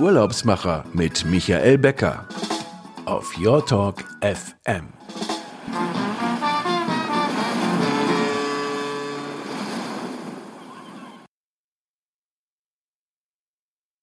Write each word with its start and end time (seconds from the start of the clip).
Urlaubsmacher 0.00 0.86
mit 0.94 1.26
Michael 1.26 1.76
Becker 1.76 2.26
auf 3.04 3.36
Your 3.38 3.66
Talk 3.66 3.96
FM. 4.22 4.94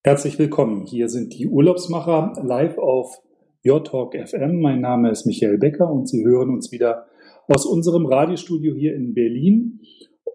Herzlich 0.04 0.38
willkommen. 0.38 0.86
Hier 0.86 1.10
sind 1.10 1.34
die 1.34 1.48
Urlaubsmacher 1.48 2.34
live 2.44 2.78
auf 2.78 3.18
Your 3.66 3.84
Talk 3.84 4.14
FM. 4.14 4.62
Mein 4.62 4.82
Name 4.82 5.10
ist 5.10 5.26
Michael 5.26 5.58
Becker 5.58 5.90
und 5.90 6.08
Sie 6.08 6.24
hören 6.24 6.52
uns 6.52 6.72
wieder 6.72 7.08
aus 7.48 7.66
unserem 7.66 8.06
Radiostudio 8.06 8.76
hier 8.76 8.94
in 8.94 9.16
Berlin. 9.16 9.82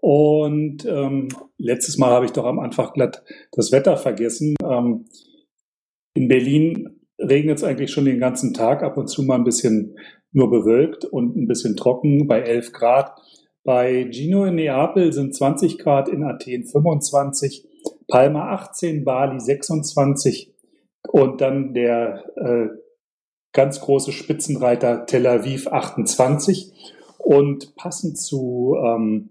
Und 0.01 0.85
ähm, 0.87 1.29
letztes 1.57 1.99
Mal 1.99 2.11
habe 2.11 2.25
ich 2.25 2.33
doch 2.33 2.47
am 2.47 2.59
Anfang 2.59 2.93
glatt 2.95 3.23
das 3.53 3.71
Wetter 3.71 3.97
vergessen. 3.97 4.57
Ähm, 4.69 5.05
in 6.15 6.29
Berlin 6.29 7.01
regnet 7.19 7.59
es 7.59 7.65
eigentlich 7.65 7.91
schon 7.91 8.05
den 8.05 8.19
ganzen 8.19 8.55
Tag, 8.55 8.83
ab 8.83 8.97
und 8.97 9.09
zu 9.09 9.23
mal 9.23 9.37
ein 9.37 9.45
bisschen 9.45 9.97
nur 10.33 10.51
bewölkt 10.51 11.05
und 11.05 11.37
ein 11.37 11.47
bisschen 11.47 11.77
trocken 11.77 12.27
bei 12.27 12.41
11 12.41 12.73
Grad. 12.73 13.19
Bei 13.65 14.09
Gino 14.11 14.45
in 14.45 14.57
Neapel 14.57 15.13
sind 15.13 15.35
20 15.35 15.79
Grad, 15.79 16.09
in 16.09 16.25
Athen 16.25 16.65
25, 16.65 17.67
Palma 18.09 18.53
18, 18.53 19.05
Bali 19.05 19.39
26 19.39 20.53
und 21.09 21.41
dann 21.41 21.75
der 21.75 22.25
äh, 22.37 22.69
ganz 23.53 23.81
große 23.81 24.13
Spitzenreiter 24.13 25.07
Tel 25.07 25.27
Aviv 25.27 25.69
28. 25.69 26.73
Und 27.19 27.77
passend 27.77 28.19
zu 28.19 28.77
ähm, 28.85 29.31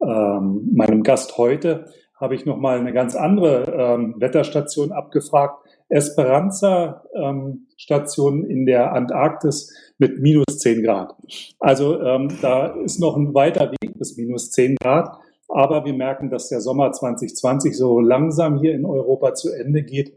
ähm, 0.00 0.70
meinem 0.72 1.02
Gast 1.02 1.36
heute 1.36 1.86
habe 2.18 2.34
ich 2.34 2.46
nochmal 2.46 2.78
eine 2.78 2.94
ganz 2.94 3.14
andere 3.14 3.64
ähm, 3.72 4.14
Wetterstation 4.18 4.92
abgefragt. 4.92 5.65
Esperanza 5.88 7.04
ähm, 7.14 7.66
in 8.48 8.66
der 8.66 8.92
Antarktis 8.92 9.72
mit 9.98 10.20
minus 10.20 10.58
10 10.58 10.82
Grad. 10.82 11.14
Also 11.60 12.00
ähm, 12.00 12.28
da 12.42 12.66
ist 12.82 13.00
noch 13.00 13.16
ein 13.16 13.34
weiter 13.34 13.70
Weg 13.70 13.98
bis 13.98 14.16
minus 14.16 14.50
10 14.50 14.76
Grad. 14.76 15.16
Aber 15.48 15.84
wir 15.84 15.94
merken, 15.94 16.28
dass 16.28 16.48
der 16.48 16.60
Sommer 16.60 16.90
2020 16.90 17.76
so 17.76 18.00
langsam 18.00 18.58
hier 18.58 18.74
in 18.74 18.84
Europa 18.84 19.34
zu 19.34 19.52
Ende 19.52 19.84
geht. 19.84 20.14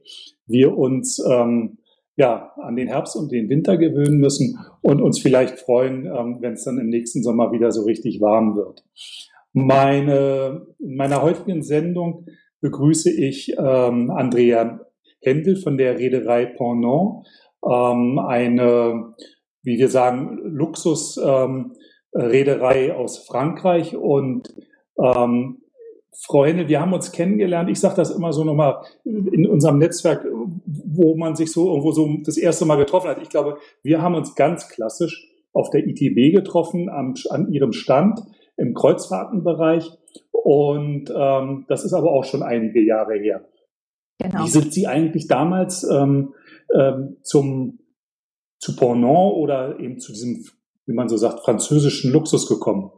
Wir 0.48 0.76
uns 0.76 1.20
ähm, 1.20 1.78
ja 2.16 2.52
an 2.58 2.76
den 2.76 2.88
Herbst 2.88 3.16
und 3.16 3.32
den 3.32 3.48
Winter 3.48 3.78
gewöhnen 3.78 4.20
müssen 4.20 4.58
und 4.82 5.02
uns 5.02 5.20
vielleicht 5.20 5.60
freuen, 5.60 6.06
ähm, 6.08 6.38
wenn 6.42 6.54
es 6.54 6.64
dann 6.64 6.80
im 6.80 6.90
nächsten 6.90 7.22
Sommer 7.22 7.52
wieder 7.52 7.72
so 7.72 7.84
richtig 7.84 8.20
warm 8.22 8.56
wird. 8.56 8.84
Meine, 9.54 10.68
in 10.80 10.96
meiner 10.96 11.22
heutigen 11.22 11.62
Sendung 11.62 12.26
begrüße 12.62 13.12
ich 13.12 13.56
ähm, 13.58 14.12
Andrea 14.12 14.82
Händel 15.22 15.58
von 15.58 15.78
der 15.78 16.00
Reederei 16.00 16.46
Pendant, 16.46 17.28
ähm, 17.66 18.20
eine, 18.20 19.14
wie 19.64 19.78
wir 19.78 19.90
sagen, 19.90 20.40
Luxusreederei 20.44 22.88
ähm, 22.88 22.96
aus 22.96 23.20
Frankreich. 23.20 23.96
Und 23.96 24.54
ähm, 24.98 25.62
Frau 26.22 26.46
Händel, 26.46 26.68
wir 26.68 26.82
haben 26.82 26.94
uns 26.94 27.12
kennengelernt. 27.12 27.70
Ich 27.70 27.80
sage 27.80 27.96
das 27.96 28.12
immer 28.12 28.34
so 28.34 28.44
nochmal 28.44 28.82
in 29.04 29.48
unserem 29.48 29.78
Netzwerk, 29.78 30.26
wo 30.66 31.16
man 31.16 31.36
sich 31.36 31.52
so 31.52 31.70
irgendwo 31.70 31.92
so 31.92 32.10
das 32.26 32.38
erste 32.38 32.66
Mal 32.66 32.78
getroffen 32.78 33.10
hat. 33.10 33.22
Ich 33.22 33.30
glaube, 33.30 33.58
wir 33.84 34.02
haben 34.02 34.16
uns 34.16 34.36
ganz 34.36 34.70
klassisch 34.70 35.28
auf 35.54 35.70
der 35.70 35.88
ITB 35.88 36.34
getroffen, 36.34 36.90
am, 36.90 37.14
an 37.30 37.52
ihrem 37.52 37.74
Stand 37.74 38.22
im 38.58 38.74
Kreuzfahrtenbereich. 38.74 39.92
Und 40.32 41.14
ähm, 41.16 41.66
das 41.68 41.84
ist 41.84 41.94
aber 41.94 42.12
auch 42.12 42.24
schon 42.24 42.44
einige 42.44 42.82
Jahre 42.82 43.16
her. 43.16 43.46
Genau. 44.20 44.44
Wie 44.44 44.50
sind 44.50 44.74
Sie 44.74 44.86
eigentlich 44.86 45.28
damals 45.28 45.84
ähm, 45.84 46.34
ähm, 46.78 47.18
zum 47.24 47.80
zu 48.60 48.76
Pornon 48.76 49.34
oder 49.34 49.80
eben 49.80 50.00
zu 50.00 50.12
diesem, 50.12 50.46
wie 50.86 50.94
man 50.94 51.08
so 51.08 51.18
sagt, 51.18 51.46
französischen 51.46 52.12
Luxus 52.12 52.48
gekommen? 52.48 52.92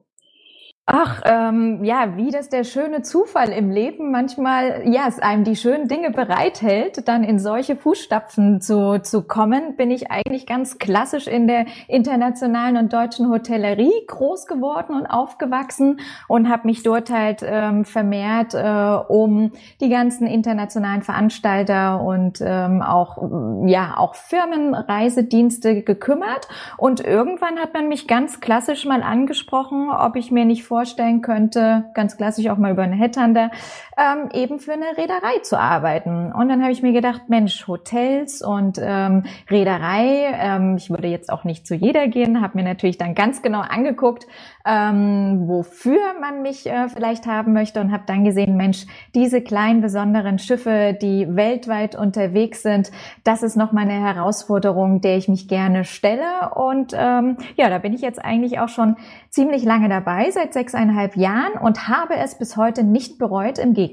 Ach, 0.88 1.22
ähm, 1.26 1.84
ja, 1.84 2.18
wie 2.18 2.32
das 2.32 2.50
der 2.50 2.64
schöne 2.64 3.04
Zufall 3.04 3.50
im 3.50 3.70
Leben 3.70 4.10
manchmal, 4.10 4.82
ja, 4.86 5.04
es 5.08 5.20
einem 5.20 5.44
die 5.44 5.56
schönen 5.56 5.88
Dinge 5.88 6.10
bereithält, 6.10 7.08
dann 7.08 7.24
in 7.24 7.38
solche 7.38 7.76
Fußstapfen 7.76 8.62
zu, 8.62 9.00
zu 9.00 9.22
kommen, 9.22 9.76
bin 9.76 9.92
ich 9.92 10.10
eigentlich 10.10 10.48
ganz 10.48 10.80
klassisch 10.80 11.28
in 11.28 11.48
der 11.48 11.66
internationalen 11.88 12.78
und 12.78 12.92
deutschen 12.92 13.30
Hotellerie 13.30 13.94
groß 14.08 14.48
geworden 14.48 14.96
und 14.96 15.06
aufgewachsen 15.06 16.00
und 16.28 16.50
habe 16.50 16.68
mich 16.68 16.82
dort 16.82 17.12
halt 17.12 17.42
ähm, 17.46 17.86
vermehrt 17.86 18.56
äh, 18.56 19.06
um 19.08 19.52
die 19.82 19.90
ganzen 19.90 20.26
internationalen 20.26 21.04
Veranstalter 21.04 22.02
und 22.02 22.40
ähm, 22.42 22.82
auch, 22.82 23.22
ja, 23.68 23.98
auch 23.98 24.16
Firmenreisedienste 24.16 25.84
gekümmert. 25.84 26.48
Und 26.78 27.02
irgendwann 27.02 27.60
hat 27.60 27.76
man 27.76 27.88
mich 27.88 28.08
ganz 28.08 28.42
klassisch 28.42 28.86
mal 28.86 29.04
angesprochen, 29.04 29.92
ob 29.92 30.16
ich 30.16 30.32
mir 30.32 30.46
nicht 30.46 30.71
vorstellen 30.72 31.22
könnte, 31.22 31.84
ganz 31.94 32.16
klassisch 32.16 32.48
auch 32.48 32.58
mal 32.58 32.72
über 32.72 32.84
einen 32.84 32.94
Headhunter, 32.94 33.52
ähm, 34.02 34.30
eben 34.34 34.60
für 34.60 34.74
eine 34.74 34.98
Reederei 34.98 35.40
zu 35.44 35.60
arbeiten. 35.60 36.32
Und 36.32 36.50
dann 36.50 36.62
habe 36.62 36.72
ich 36.72 36.82
mir 36.82 36.94
gedacht, 36.94 37.24
Mensch, 37.28 37.68
Hotels 37.68 38.42
und 38.42 38.80
ähm, 38.82 39.24
Reederei, 39.50 40.32
ähm, 40.34 40.78
ich 40.78 40.90
würde 40.90 41.08
jetzt 41.08 41.32
auch 41.32 41.44
nicht 41.44 41.68
zu 41.68 41.76
jeder 41.76 42.08
gehen, 42.08 42.42
habe 42.42 42.58
mir 42.58 42.64
natürlich 42.64 42.98
dann 42.98 43.14
ganz 43.14 43.42
genau 43.42 43.60
angeguckt, 43.60 44.26
ähm, 44.66 45.48
wofür 45.48 46.00
man 46.20 46.42
mich 46.42 46.66
äh, 46.66 46.90
vielleicht 46.90 47.28
haben 47.28 47.54
möchte 47.54 47.80
und 47.80 47.92
habe 47.92 48.04
dann 48.08 48.24
gesehen, 48.24 48.58
Mensch, 48.58 48.86
diese 49.14 49.42
kleinen 49.42 49.82
besonderen 49.82 50.40
Schiffe, 50.40 50.98
die 51.00 51.28
weltweit 51.36 51.96
unterwegs 51.96 52.64
sind, 52.64 52.92
das 53.24 53.44
ist 53.44 53.56
noch 53.56 53.72
mal 53.72 53.82
eine 53.82 54.02
Herausforderung, 54.02 55.02
der 55.02 55.18
ich 55.18 55.28
mich 55.28 55.48
gerne 55.48 55.84
stelle. 55.84 56.52
Und 56.56 56.94
ähm, 56.98 57.38
ja, 57.56 57.70
da 57.70 57.78
bin 57.78 57.94
ich 57.94 58.02
jetzt 58.02 58.24
eigentlich 58.24 58.60
auch 58.60 58.70
schon 58.70 58.96
ziemlich 59.30 59.64
lange 59.64 59.90
dabei, 59.90 60.32
seit 60.32 60.54
sechseinhalb 60.54 61.16
Jahren 61.16 61.54
und 61.62 61.88
habe 61.88 62.16
es 62.16 62.36
bis 62.38 62.58
heute 62.58 62.84
nicht 62.84 63.20
bereut. 63.20 63.60
Im 63.60 63.74
Gegenteil. 63.74 63.91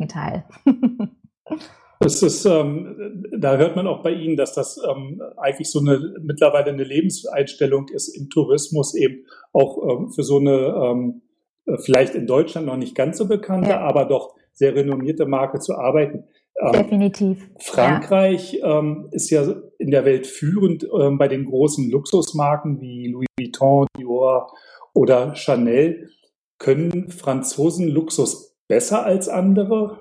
Es 2.01 2.23
ist, 2.23 2.45
ähm, 2.45 3.25
da 3.37 3.57
hört 3.57 3.75
man 3.75 3.89
auch 3.89 4.03
bei 4.03 4.13
Ihnen, 4.13 4.37
dass 4.37 4.55
das 4.55 4.81
ähm, 4.89 5.21
eigentlich 5.37 5.71
so 5.71 5.81
eine 5.81 6.15
mittlerweile 6.21 6.71
eine 6.71 6.85
Lebenseinstellung 6.85 7.89
ist 7.89 8.09
im 8.09 8.31
Tourismus, 8.31 8.95
eben 8.95 9.27
auch 9.53 9.79
ähm, 9.83 10.11
für 10.11 10.23
so 10.23 10.39
eine 10.39 10.53
ähm, 10.53 11.23
vielleicht 11.81 12.15
in 12.15 12.27
Deutschland 12.27 12.67
noch 12.67 12.77
nicht 12.77 12.95
ganz 12.95 13.19
so 13.19 13.27
bekannte, 13.27 13.71
ja. 13.71 13.81
aber 13.81 14.05
doch 14.05 14.37
sehr 14.53 14.75
renommierte 14.75 15.27
Marke 15.27 15.59
zu 15.59 15.75
arbeiten. 15.75 16.25
Ähm, 16.61 16.73
Definitiv. 16.73 17.51
Frankreich 17.59 18.53
ja. 18.53 18.79
Ähm, 18.79 19.09
ist 19.11 19.31
ja 19.31 19.45
in 19.79 19.91
der 19.91 20.05
Welt 20.05 20.27
führend 20.27 20.87
bei 21.19 21.29
den 21.29 21.45
großen 21.45 21.91
Luxusmarken 21.91 22.81
wie 22.81 23.09
Louis 23.09 23.29
Vuitton, 23.39 23.87
Dior 23.97 24.53
oder 24.95 25.35
Chanel. 25.35 26.11
Können 26.59 27.11
Franzosen 27.11 27.89
Luxus 27.89 28.58
besser 28.69 29.05
als 29.05 29.29
andere? 29.29 29.99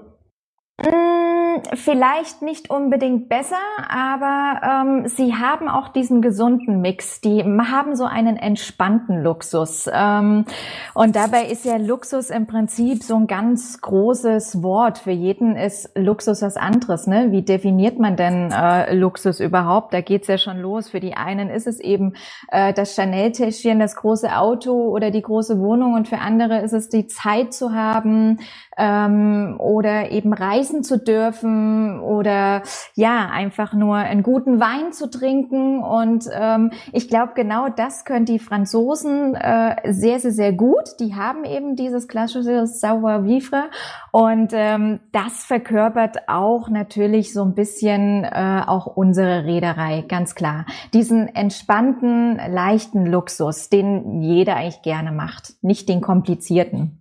Vielleicht 1.73 2.41
nicht 2.41 2.69
unbedingt 2.69 3.29
besser, 3.29 3.55
aber 3.89 4.61
ähm, 4.63 5.07
sie 5.07 5.35
haben 5.35 5.67
auch 5.67 5.89
diesen 5.89 6.21
gesunden 6.21 6.81
Mix. 6.81 7.19
Die 7.21 7.43
haben 7.43 7.95
so 7.95 8.05
einen 8.05 8.37
entspannten 8.37 9.23
Luxus. 9.23 9.89
Ähm, 9.91 10.45
und 10.93 11.15
dabei 11.15 11.45
ist 11.45 11.65
ja 11.65 11.77
Luxus 11.77 12.29
im 12.29 12.47
Prinzip 12.47 13.03
so 13.03 13.15
ein 13.15 13.27
ganz 13.27 13.81
großes 13.81 14.63
Wort. 14.63 14.99
Für 14.99 15.11
jeden 15.11 15.55
ist 15.55 15.91
Luxus 15.95 16.41
was 16.41 16.57
anderes. 16.57 17.07
Ne? 17.07 17.31
Wie 17.31 17.41
definiert 17.41 17.99
man 17.99 18.15
denn 18.15 18.51
äh, 18.51 18.93
Luxus 18.93 19.39
überhaupt? 19.39 19.93
Da 19.93 20.01
geht's 20.01 20.27
ja 20.27 20.37
schon 20.37 20.59
los. 20.59 20.89
Für 20.89 20.99
die 20.99 21.15
einen 21.15 21.49
ist 21.49 21.67
es 21.67 21.79
eben 21.79 22.13
äh, 22.49 22.73
das 22.73 22.95
Chanel-Täschchen, 22.95 23.79
das 23.79 23.95
große 23.95 24.35
Auto 24.35 24.73
oder 24.89 25.11
die 25.11 25.21
große 25.21 25.59
Wohnung. 25.59 25.95
Und 25.95 26.07
für 26.07 26.19
andere 26.19 26.59
ist 26.59 26.73
es 26.73 26.89
die 26.89 27.07
Zeit 27.07 27.53
zu 27.53 27.73
haben 27.73 28.39
ähm, 28.77 29.55
oder 29.59 30.11
eben 30.11 30.33
reisen 30.33 30.83
zu 30.83 30.99
dürfen 30.99 31.99
oder 31.99 32.61
ja, 32.95 33.29
einfach 33.31 33.73
nur 33.73 33.95
einen 33.95 34.23
guten 34.23 34.59
Wein 34.59 34.93
zu 34.93 35.09
trinken. 35.09 35.83
Und 35.83 36.25
ähm, 36.31 36.71
ich 36.91 37.09
glaube, 37.09 37.33
genau 37.35 37.69
das 37.69 38.05
können 38.05 38.25
die 38.25 38.39
Franzosen 38.39 39.35
äh, 39.35 39.75
sehr, 39.91 40.19
sehr, 40.19 40.31
sehr 40.31 40.53
gut. 40.53 40.99
Die 40.99 41.15
haben 41.15 41.43
eben 41.43 41.75
dieses 41.75 42.07
klassische 42.07 42.67
Savoir-vivre 42.67 43.63
und 44.11 44.51
ähm, 44.53 44.99
das 45.11 45.43
verkörpert 45.43 46.27
auch 46.27 46.69
natürlich 46.69 47.33
so 47.33 47.43
ein 47.43 47.55
bisschen 47.55 48.23
äh, 48.23 48.61
auch 48.65 48.85
unsere 48.87 49.45
Reederei, 49.45 50.03
ganz 50.07 50.35
klar. 50.35 50.65
Diesen 50.93 51.27
entspannten, 51.27 52.37
leichten 52.37 53.05
Luxus, 53.05 53.69
den 53.69 54.21
jeder 54.21 54.55
eigentlich 54.55 54.81
gerne 54.81 55.11
macht, 55.11 55.53
nicht 55.61 55.89
den 55.89 56.01
komplizierten. 56.01 56.96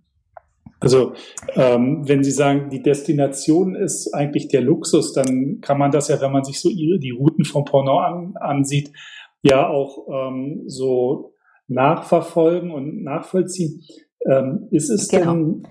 Also 0.79 1.13
ähm, 1.55 2.07
wenn 2.07 2.23
Sie 2.23 2.31
sagen, 2.31 2.69
die 2.69 2.83
Destination 2.83 3.75
ist 3.75 4.13
eigentlich 4.13 4.47
der 4.47 4.61
Luxus, 4.61 5.13
dann 5.13 5.59
kann 5.61 5.79
man 5.79 5.91
das 5.91 6.07
ja, 6.07 6.21
wenn 6.21 6.31
man 6.31 6.43
sich 6.43 6.61
so 6.61 6.69
die 6.69 7.15
Routen 7.17 7.45
von 7.45 7.65
Porno 7.65 7.99
an, 7.99 8.35
ansieht, 8.35 8.91
ja 9.41 9.67
auch 9.67 10.07
ähm, 10.07 10.63
so 10.67 11.33
nachverfolgen 11.67 12.71
und 12.71 13.03
nachvollziehen. 13.03 13.81
Ähm, 14.25 14.67
ist 14.71 14.89
es 14.89 15.07
genau. 15.07 15.33
denn 15.33 15.67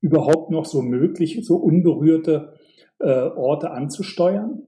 überhaupt 0.00 0.50
noch 0.50 0.66
so 0.66 0.82
möglich, 0.82 1.40
so 1.42 1.56
unberührte 1.56 2.54
äh, 3.00 3.08
Orte 3.08 3.70
anzusteuern? 3.70 4.66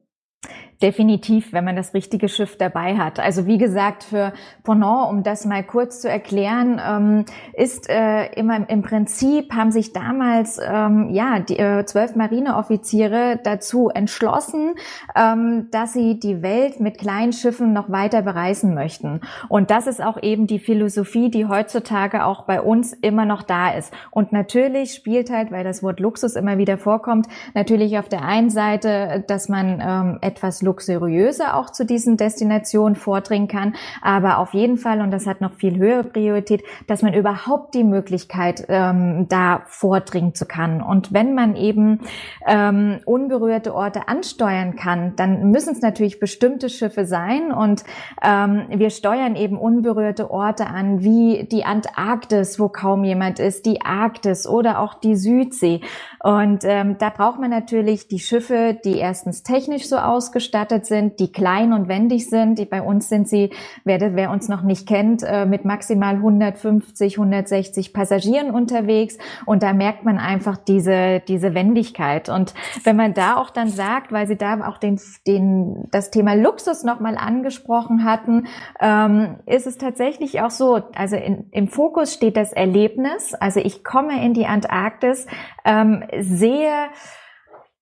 Definitiv, 0.82 1.55
wenn 1.55 1.64
man 1.64 1.75
das 1.75 1.94
richtige 1.94 2.28
Schiff 2.28 2.58
dabei 2.58 2.99
hat. 2.99 3.19
Also 3.19 3.46
wie 3.46 3.56
gesagt, 3.56 4.05
für 4.05 4.34
Ponant, 4.62 5.11
um 5.11 5.23
das 5.23 5.46
mal 5.46 5.62
kurz 5.62 6.02
zu 6.02 6.11
erklären, 6.11 6.78
ähm, 6.87 7.25
ist 7.55 7.88
äh, 7.88 8.26
immer 8.34 8.69
im 8.69 8.82
Prinzip 8.82 9.55
haben 9.55 9.70
sich 9.70 9.94
damals 9.94 10.61
ähm, 10.62 11.08
ja 11.14 11.38
die 11.38 11.58
äh, 11.58 11.87
zwölf 11.87 12.14
Marineoffiziere 12.14 13.40
dazu 13.43 13.88
entschlossen, 13.88 14.75
ähm, 15.14 15.69
dass 15.70 15.94
sie 15.94 16.20
die 16.20 16.43
Welt 16.43 16.79
mit 16.79 16.99
kleinen 16.99 17.32
Schiffen 17.32 17.72
noch 17.72 17.90
weiter 17.90 18.20
bereisen 18.20 18.75
möchten. 18.75 19.22
Und 19.49 19.70
das 19.70 19.87
ist 19.87 20.05
auch 20.05 20.22
eben 20.22 20.46
die 20.46 20.58
Philosophie, 20.58 21.31
die 21.31 21.46
heutzutage 21.46 22.26
auch 22.26 22.44
bei 22.44 22.61
uns 22.61 22.93
immer 22.93 23.25
noch 23.25 23.43
da 23.43 23.70
ist. 23.70 23.94
Und 24.11 24.31
natürlich 24.32 24.93
spielt 24.93 25.31
halt, 25.31 25.50
weil 25.50 25.64
das 25.64 25.82
Wort 25.82 26.00
Luxus 26.00 26.37
immer 26.37 26.58
wieder 26.58 26.76
vorkommt, 26.76 27.29
natürlich 27.55 27.99
auf 27.99 28.11
der 28.11 28.26
einen 28.26 28.50
Seite, 28.50 29.25
dass 29.26 29.49
man 29.49 30.19
etwas 30.20 30.65
luxuriöser 30.66 31.56
auch 31.56 31.70
zu 31.70 31.86
diesen 31.86 32.18
Destinationen 32.18 32.96
vordringen 32.96 33.48
kann, 33.48 33.74
aber 34.02 34.38
auf 34.38 34.52
jeden 34.52 34.76
Fall, 34.76 35.00
und 35.00 35.10
das 35.10 35.26
hat 35.26 35.40
noch 35.40 35.54
viel 35.54 35.76
höhere 35.78 36.04
Priorität, 36.04 36.62
dass 36.86 37.02
man 37.02 37.14
überhaupt 37.14 37.74
die 37.74 37.84
Möglichkeit 37.84 38.66
ähm, 38.68 39.26
da 39.28 39.62
vordringen 39.66 40.34
zu 40.34 40.44
kann. 40.44 40.82
Und 40.82 41.12
wenn 41.12 41.34
man 41.34 41.56
eben 41.56 42.00
ähm, 42.46 42.98
unberührte 43.06 43.74
Orte 43.74 44.08
ansteuern 44.08 44.76
kann, 44.76 45.14
dann 45.16 45.50
müssen 45.50 45.72
es 45.72 45.80
natürlich 45.80 46.20
bestimmte 46.20 46.69
Schiffe 46.69 47.06
sein 47.06 47.52
und 47.52 47.84
ähm, 48.22 48.66
wir 48.69 48.90
steuern 48.90 49.36
eben 49.36 49.56
unberührte 49.56 50.30
Orte 50.30 50.66
an, 50.66 51.02
wie 51.02 51.46
die 51.50 51.64
Antarktis, 51.64 52.58
wo 52.58 52.69
kaum 52.69 53.04
jemand 53.04 53.38
ist, 53.38 53.66
die 53.66 53.82
Arktis 53.82 54.46
oder 54.46 54.80
auch 54.80 54.94
die 54.94 55.16
Südsee. 55.16 55.80
Und 56.22 56.64
ähm, 56.64 56.96
da 56.98 57.10
braucht 57.10 57.38
man 57.38 57.50
natürlich 57.50 58.08
die 58.08 58.19
Schiffe, 58.19 58.76
die 58.84 58.98
erstens 58.98 59.42
technisch 59.44 59.88
so 59.88 59.96
ausgestattet 59.96 60.56
sind, 60.87 61.20
die 61.20 61.31
klein 61.31 61.73
und 61.73 61.88
wendig 61.88 62.29
sind. 62.29 62.69
Bei 62.70 62.82
uns 62.82 63.08
sind 63.08 63.29
sie, 63.29 63.50
wer, 63.85 64.14
wer 64.14 64.31
uns 64.31 64.49
noch 64.49 64.62
nicht 64.62 64.87
kennt, 64.87 65.23
äh, 65.23 65.47
mit 65.47 65.64
maximal 65.64 66.14
150, 66.14 67.19
160 67.19 67.93
Passagieren 67.93 68.50
unterwegs. 68.50 69.19
Und 69.44 69.62
da 69.62 69.73
merkt 69.73 70.05
man 70.05 70.19
einfach 70.19 70.56
diese, 70.56 71.20
diese 71.29 71.55
Wendigkeit. 71.55 72.29
Und 72.29 72.55
wenn 72.85 72.97
man 72.97 73.14
da 73.14 73.37
auch 73.37 73.50
dann 73.50 73.69
sagt, 73.69 74.12
weil 74.12 74.26
sie 74.26 74.37
da 74.37 74.67
auch 74.67 74.79
den, 74.79 75.00
den, 75.26 75.88
das 75.91 76.11
Thema 76.11 76.35
Luxus 76.35 76.82
nochmal 76.85 77.17
angesprochen 77.17 78.05
hatten, 78.05 78.47
ähm, 78.81 79.37
ist 79.47 79.67
es 79.67 79.79
tatsächlich 79.79 80.41
auch 80.41 80.50
so, 80.50 80.81
also 80.94 81.17
in, 81.17 81.47
im 81.50 81.69
Fokus 81.69 82.14
steht 82.14 82.37
das 82.37 82.53
Erlebnis. 82.53 83.35
Also 83.35 83.61
ich 83.61 83.85
komme 83.85 84.25
in 84.25 84.35
die 84.35 84.47
Antarktis, 84.47 85.26
ähm, 85.64 86.05
sehe 86.19 86.88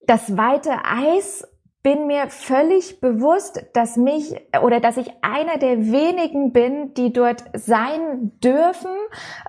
das 0.06 0.36
weite 0.36 0.72
Eis 0.84 1.46
bin 1.84 2.06
mir 2.06 2.28
völlig 2.30 2.98
bewusst, 3.00 3.62
dass 3.74 3.96
mich 3.98 4.34
oder 4.62 4.80
dass 4.80 4.96
ich 4.96 5.12
einer 5.20 5.58
der 5.58 5.92
wenigen 5.92 6.50
bin, 6.50 6.94
die 6.94 7.12
dort 7.12 7.44
sein 7.52 8.32
dürfen. 8.42 8.90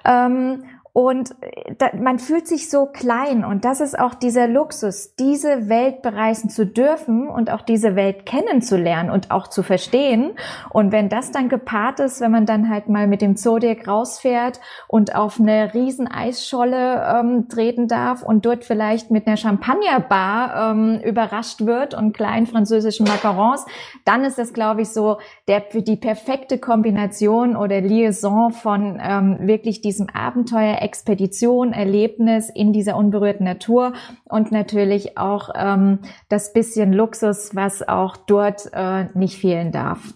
Ähm, 0.03 0.65
und 0.95 1.31
äh, 1.42 1.75
da, 1.77 1.89
man 2.00 2.19
fühlt 2.19 2.47
sich 2.47 2.69
so 2.69 2.86
klein 2.86 3.44
und 3.44 3.65
das 3.65 3.81
ist 3.81 4.00
auch 4.00 4.13
dieser 4.13 4.47
Luxus, 4.47 5.13
diese 5.15 5.68
Welt 5.68 6.01
bereisen 6.01 6.50
zu 6.50 6.65
dürfen 6.65 7.27
und 7.27 7.51
auch 7.51 7.63
diese 7.63 7.97
Welt 7.97 8.25
kennenzulernen 8.25 9.09
und 9.09 9.30
auch 9.30 9.50
zu 9.50 9.62
verstehen. 9.62 10.31
Und 10.69 10.94
wenn 10.94 11.09
das 11.09 11.31
dann 11.31 11.50
gepaart 11.50 12.00
ist, 12.00 12.21
wenn 12.21 12.31
man 12.31 12.45
dann 12.45 12.69
halt 12.69 12.88
mal 12.88 13.07
mit 13.07 13.21
dem 13.21 13.36
Zodiac 13.36 13.86
rausfährt 13.86 14.62
und 14.88 15.15
auf 15.15 15.38
eine 15.38 15.74
riesen 15.74 16.07
Eisscholle 16.07 17.06
ähm, 17.13 17.50
treten 17.50 17.89
darf 17.89 18.24
und 18.24 18.45
dort 18.45 18.63
vielleicht 18.63 19.12
mit 19.12 19.27
einer 19.27 19.36
Champagnerbar 19.36 20.71
ähm, 20.71 21.01
überrascht 21.03 21.65
wird 21.65 21.94
und 21.94 22.13
kleinen 22.13 22.48
französischen 22.48 23.06
Macarons, 23.06 23.65
dann 24.06 24.24
ist 24.24 24.38
das, 24.38 24.53
glaube 24.53 24.83
ich, 24.83 24.91
so 24.91 25.18
der, 25.50 25.59
die 25.74 25.98
perfekte 25.98 26.57
Kombination 26.57 27.57
oder 27.57 27.81
Liaison 27.81 28.51
von 28.51 29.01
ähm, 29.03 29.39
wirklich 29.41 29.81
diesem 29.81 30.07
Abenteuer 30.13 30.84
Expedition, 30.85 31.73
Erlebnis 31.73 32.49
in 32.49 32.71
dieser 32.71 32.95
unberührten 32.95 33.43
Natur 33.43 33.93
und 34.29 34.51
natürlich 34.51 35.17
auch 35.17 35.49
ähm, 35.55 35.99
das 36.29 36.53
bisschen 36.53 36.93
Luxus, 36.93 37.55
was 37.55 37.85
auch 37.87 38.15
dort 38.15 38.69
äh, 38.71 39.05
nicht 39.15 39.37
fehlen 39.37 39.71
darf. 39.71 40.13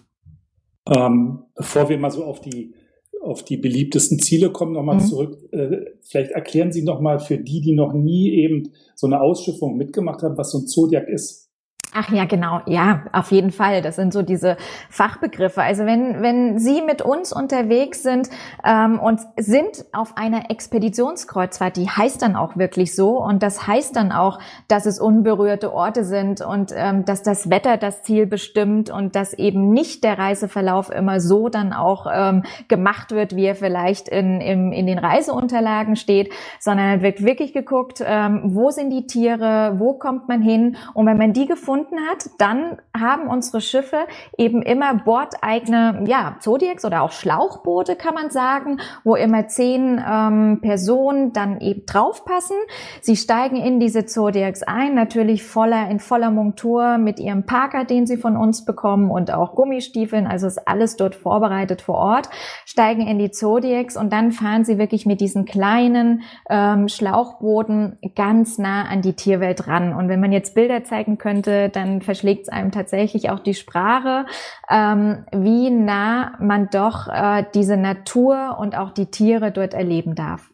Ähm, 0.86 1.44
bevor 1.56 1.88
wir 1.88 1.98
mal 1.98 2.10
so 2.10 2.24
auf 2.24 2.40
die 2.40 2.72
auf 3.20 3.44
die 3.44 3.58
beliebtesten 3.58 4.18
Ziele 4.18 4.50
kommen, 4.50 4.72
nochmal 4.72 4.96
mhm. 4.96 5.00
zurück. 5.00 5.38
Äh, 5.52 5.90
vielleicht 6.00 6.30
erklären 6.30 6.72
Sie 6.72 6.82
nochmal 6.82 7.18
für 7.18 7.36
die, 7.36 7.60
die 7.60 7.74
noch 7.74 7.92
nie 7.92 8.30
eben 8.30 8.72
so 8.94 9.06
eine 9.06 9.20
Ausschiffung 9.20 9.76
mitgemacht 9.76 10.22
haben, 10.22 10.38
was 10.38 10.52
so 10.52 10.58
ein 10.58 10.66
Zodiac 10.66 11.06
ist. 11.06 11.49
Ach 11.92 12.08
ja, 12.12 12.24
genau. 12.24 12.60
Ja, 12.66 13.02
auf 13.12 13.32
jeden 13.32 13.50
Fall. 13.50 13.82
Das 13.82 13.96
sind 13.96 14.12
so 14.12 14.22
diese 14.22 14.56
Fachbegriffe. 14.90 15.60
Also 15.60 15.86
wenn, 15.86 16.22
wenn 16.22 16.56
Sie 16.60 16.82
mit 16.82 17.02
uns 17.02 17.32
unterwegs 17.32 18.04
sind 18.04 18.30
ähm, 18.64 19.00
und 19.00 19.20
sind 19.36 19.84
auf 19.92 20.16
einer 20.16 20.50
Expeditionskreuzfahrt, 20.50 21.76
die 21.76 21.88
heißt 21.88 22.22
dann 22.22 22.36
auch 22.36 22.56
wirklich 22.56 22.94
so 22.94 23.20
und 23.20 23.42
das 23.42 23.66
heißt 23.66 23.96
dann 23.96 24.12
auch, 24.12 24.38
dass 24.68 24.86
es 24.86 25.00
unberührte 25.00 25.72
Orte 25.72 26.04
sind 26.04 26.40
und 26.42 26.72
ähm, 26.76 27.04
dass 27.04 27.24
das 27.24 27.50
Wetter 27.50 27.76
das 27.76 28.04
Ziel 28.04 28.26
bestimmt 28.26 28.90
und 28.90 29.16
dass 29.16 29.34
eben 29.34 29.72
nicht 29.72 30.04
der 30.04 30.16
Reiseverlauf 30.16 30.90
immer 30.90 31.18
so 31.18 31.48
dann 31.48 31.72
auch 31.72 32.06
ähm, 32.12 32.44
gemacht 32.68 33.10
wird, 33.10 33.34
wie 33.34 33.46
er 33.46 33.56
vielleicht 33.56 34.08
in, 34.08 34.40
in, 34.40 34.72
in 34.72 34.86
den 34.86 34.98
Reiseunterlagen 34.98 35.96
steht, 35.96 36.32
sondern 36.60 37.02
wird 37.02 37.24
wirklich 37.24 37.52
geguckt, 37.52 38.00
ähm, 38.06 38.42
wo 38.44 38.70
sind 38.70 38.90
die 38.90 39.08
Tiere, 39.08 39.74
wo 39.78 39.94
kommt 39.94 40.28
man 40.28 40.40
hin 40.40 40.76
und 40.94 41.06
wenn 41.06 41.18
man 41.18 41.32
die 41.32 41.46
gefunden 41.46 41.79
gefunden 41.80 42.06
hat, 42.08 42.30
dann 42.38 42.78
haben 42.98 43.28
unsere 43.28 43.60
Schiffe 43.60 44.06
eben 44.36 44.62
immer 44.62 44.94
bordeigene, 44.94 46.04
ja, 46.06 46.36
Zodiacs 46.40 46.84
oder 46.84 47.02
auch 47.02 47.12
Schlauchboote, 47.12 47.96
kann 47.96 48.14
man 48.14 48.30
sagen, 48.30 48.80
wo 49.04 49.14
immer 49.14 49.48
zehn 49.48 50.02
ähm, 50.06 50.58
Personen 50.60 51.32
dann 51.32 51.60
eben 51.60 51.86
draufpassen. 51.86 52.56
Sie 53.00 53.16
steigen 53.16 53.56
in 53.56 53.80
diese 53.80 54.06
Zodiacs 54.06 54.62
ein, 54.62 54.94
natürlich 54.94 55.44
voller, 55.44 55.88
in 55.90 56.00
voller 56.00 56.30
Montur 56.30 56.98
mit 56.98 57.18
ihrem 57.18 57.46
Parker, 57.46 57.84
den 57.84 58.06
sie 58.06 58.16
von 58.16 58.36
uns 58.36 58.64
bekommen 58.64 59.10
und 59.10 59.32
auch 59.32 59.54
Gummistiefeln, 59.54 60.26
also 60.26 60.46
ist 60.46 60.66
alles 60.68 60.96
dort 60.96 61.14
vorbereitet 61.14 61.82
vor 61.82 61.96
Ort, 61.96 62.28
steigen 62.64 63.06
in 63.06 63.18
die 63.18 63.30
Zodiacs 63.30 63.96
und 63.96 64.12
dann 64.12 64.32
fahren 64.32 64.64
sie 64.64 64.78
wirklich 64.78 65.06
mit 65.06 65.20
diesen 65.20 65.44
kleinen 65.44 66.22
ähm, 66.48 66.88
Schlauchbooten 66.88 67.98
ganz 68.14 68.58
nah 68.58 68.84
an 68.84 69.02
die 69.02 69.14
Tierwelt 69.14 69.66
ran. 69.66 69.94
Und 69.94 70.08
wenn 70.08 70.20
man 70.20 70.32
jetzt 70.32 70.54
Bilder 70.54 70.84
zeigen 70.84 71.18
könnte, 71.18 71.69
dann 71.76 72.02
verschlägt 72.02 72.42
es 72.42 72.48
einem 72.48 72.72
tatsächlich 72.72 73.30
auch 73.30 73.40
die 73.40 73.54
Sprache, 73.54 74.26
ähm, 74.70 75.24
wie 75.32 75.70
nah 75.70 76.36
man 76.40 76.68
doch 76.70 77.08
äh, 77.08 77.44
diese 77.54 77.76
Natur 77.76 78.56
und 78.60 78.76
auch 78.76 78.92
die 78.92 79.06
Tiere 79.06 79.52
dort 79.52 79.74
erleben 79.74 80.14
darf. 80.14 80.50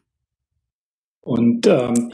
Und 1.21 1.67
ähm, 1.67 2.13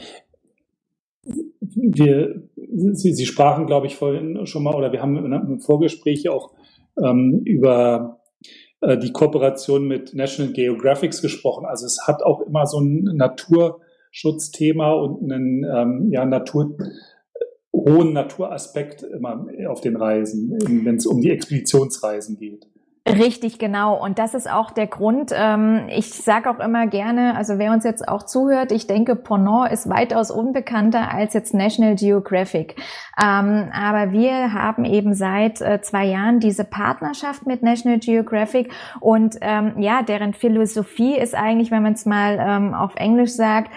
wir, 1.21 2.43
Sie, 2.55 3.13
Sie 3.13 3.25
sprachen, 3.25 3.65
glaube 3.65 3.87
ich, 3.87 3.95
vorhin 3.95 4.45
schon 4.45 4.63
mal, 4.63 4.75
oder 4.75 4.91
wir 4.91 5.01
haben 5.01 5.31
im 5.31 5.59
Vorgespräch 5.59 6.27
auch 6.29 6.51
ähm, 7.01 7.41
über 7.45 8.19
äh, 8.81 8.97
die 8.97 9.11
Kooperation 9.11 9.87
mit 9.87 10.13
National 10.13 10.53
Geographic 10.53 11.19
gesprochen. 11.21 11.65
Also 11.65 11.85
es 11.85 11.99
hat 12.05 12.23
auch 12.23 12.41
immer 12.41 12.65
so 12.65 12.79
ein 12.79 13.03
Naturschutzthema 13.15 14.91
und 14.91 15.31
einen 15.31 15.63
ähm, 15.63 16.09
ja, 16.11 16.25
Natur 16.25 16.75
hohen 17.73 18.13
Naturaspekt 18.13 19.03
immer 19.03 19.47
auf 19.67 19.81
den 19.81 19.95
Reisen, 19.95 20.57
wenn 20.85 20.95
es 20.95 21.05
um 21.05 21.21
die 21.21 21.31
Expeditionsreisen 21.31 22.37
geht. 22.37 22.67
Richtig, 23.05 23.59
genau. 23.59 24.01
Und 24.01 24.17
das 24.17 24.33
ist 24.33 24.49
auch 24.49 24.71
der 24.71 24.87
Grund. 24.87 25.33
Ähm, 25.35 25.89
ich 25.89 26.13
sage 26.13 26.49
auch 26.49 26.59
immer 26.59 26.87
gerne, 26.87 27.35
also 27.35 27.57
wer 27.57 27.73
uns 27.73 27.83
jetzt 27.83 28.07
auch 28.07 28.23
zuhört, 28.23 28.71
ich 28.71 28.87
denke, 28.87 29.17
Ponant 29.17 29.73
ist 29.73 29.89
weitaus 29.89 30.31
unbekannter 30.31 31.13
als 31.13 31.33
jetzt 31.33 31.53
National 31.53 31.95
Geographic. 31.95 32.77
Ähm, 33.21 33.69
aber 33.73 34.13
wir 34.13 34.53
haben 34.53 34.85
eben 34.85 35.15
seit 35.15 35.59
äh, 35.59 35.81
zwei 35.81 36.05
Jahren 36.05 36.39
diese 36.39 36.63
Partnerschaft 36.63 37.45
mit 37.45 37.61
National 37.61 37.99
Geographic 37.99 38.71
und 39.01 39.35
ähm, 39.41 39.73
ja, 39.79 40.01
deren 40.01 40.33
Philosophie 40.33 41.17
ist 41.17 41.35
eigentlich, 41.35 41.71
wenn 41.71 41.83
man 41.83 41.93
es 41.93 42.05
mal 42.05 42.73
auf 42.73 42.95
Englisch 42.95 43.31
sagt, 43.31 43.71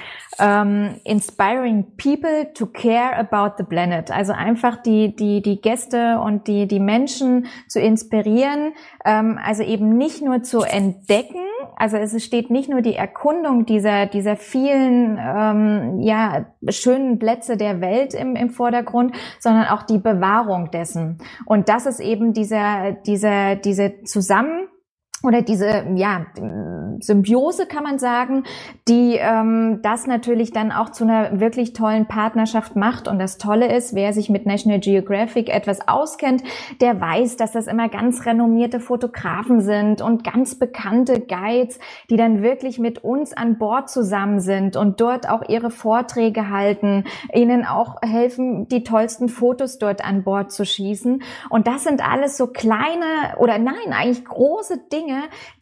inspiring 1.04 1.86
people 1.96 2.52
to 2.52 2.66
care 2.66 3.16
about 3.16 3.54
the 3.56 3.64
planet. 3.64 4.10
Also 4.10 4.32
einfach 4.32 4.82
die 4.82 5.16
die 5.16 5.40
die 5.40 5.60
Gäste 5.60 6.20
und 6.20 6.46
die 6.46 6.66
die 6.66 6.80
Menschen 6.80 7.46
zu 7.68 7.80
inspirieren 7.80 8.74
ähm, 9.04 9.15
also 9.42 9.62
eben 9.62 9.96
nicht 9.96 10.22
nur 10.22 10.42
zu 10.42 10.62
entdecken, 10.62 11.40
also 11.76 11.96
es 11.96 12.24
steht 12.24 12.50
nicht 12.50 12.68
nur 12.68 12.80
die 12.80 12.94
Erkundung 12.94 13.66
dieser, 13.66 14.06
dieser 14.06 14.36
vielen 14.36 15.18
ähm, 15.18 16.00
ja, 16.00 16.46
schönen 16.68 17.18
Plätze 17.18 17.56
der 17.56 17.80
Welt 17.80 18.14
im, 18.14 18.34
im 18.34 18.50
Vordergrund, 18.50 19.14
sondern 19.40 19.66
auch 19.68 19.82
die 19.82 19.98
Bewahrung 19.98 20.70
dessen. 20.70 21.18
Und 21.44 21.68
das 21.68 21.86
ist 21.86 22.00
eben 22.00 22.32
dieser, 22.32 22.92
dieser, 22.92 23.56
diese 23.56 24.02
Zusammen 24.04 24.68
oder 25.22 25.42
diese, 25.42 25.86
ja, 25.94 26.26
Symbiose, 27.00 27.66
kann 27.66 27.82
man 27.82 27.98
sagen, 27.98 28.44
die 28.88 29.16
ähm, 29.16 29.80
das 29.82 30.06
natürlich 30.06 30.52
dann 30.52 30.72
auch 30.72 30.90
zu 30.90 31.04
einer 31.04 31.40
wirklich 31.40 31.72
tollen 31.72 32.06
Partnerschaft 32.06 32.76
macht. 32.76 33.08
Und 33.08 33.18
das 33.18 33.38
Tolle 33.38 33.74
ist, 33.74 33.94
wer 33.94 34.12
sich 34.12 34.28
mit 34.30 34.46
National 34.46 34.80
Geographic 34.80 35.48
etwas 35.48 35.88
auskennt, 35.88 36.42
der 36.80 37.00
weiß, 37.00 37.36
dass 37.36 37.52
das 37.52 37.66
immer 37.66 37.88
ganz 37.88 38.26
renommierte 38.26 38.80
Fotografen 38.80 39.60
sind 39.60 40.02
und 40.02 40.24
ganz 40.24 40.54
bekannte 40.54 41.20
Guides, 41.20 41.78
die 42.10 42.16
dann 42.16 42.42
wirklich 42.42 42.78
mit 42.78 43.02
uns 43.04 43.32
an 43.32 43.58
Bord 43.58 43.90
zusammen 43.90 44.40
sind 44.40 44.76
und 44.76 45.00
dort 45.00 45.28
auch 45.28 45.42
ihre 45.48 45.70
Vorträge 45.70 46.50
halten, 46.50 47.04
ihnen 47.34 47.64
auch 47.64 47.96
helfen, 48.02 48.68
die 48.68 48.84
tollsten 48.84 49.28
Fotos 49.28 49.78
dort 49.78 50.04
an 50.04 50.24
Bord 50.24 50.52
zu 50.52 50.64
schießen. 50.64 51.22
Und 51.50 51.66
das 51.66 51.84
sind 51.84 52.06
alles 52.06 52.36
so 52.36 52.46
kleine 52.46 53.36
oder 53.38 53.58
nein, 53.58 53.92
eigentlich 53.92 54.24
große 54.24 54.78
Dinge, 54.92 55.05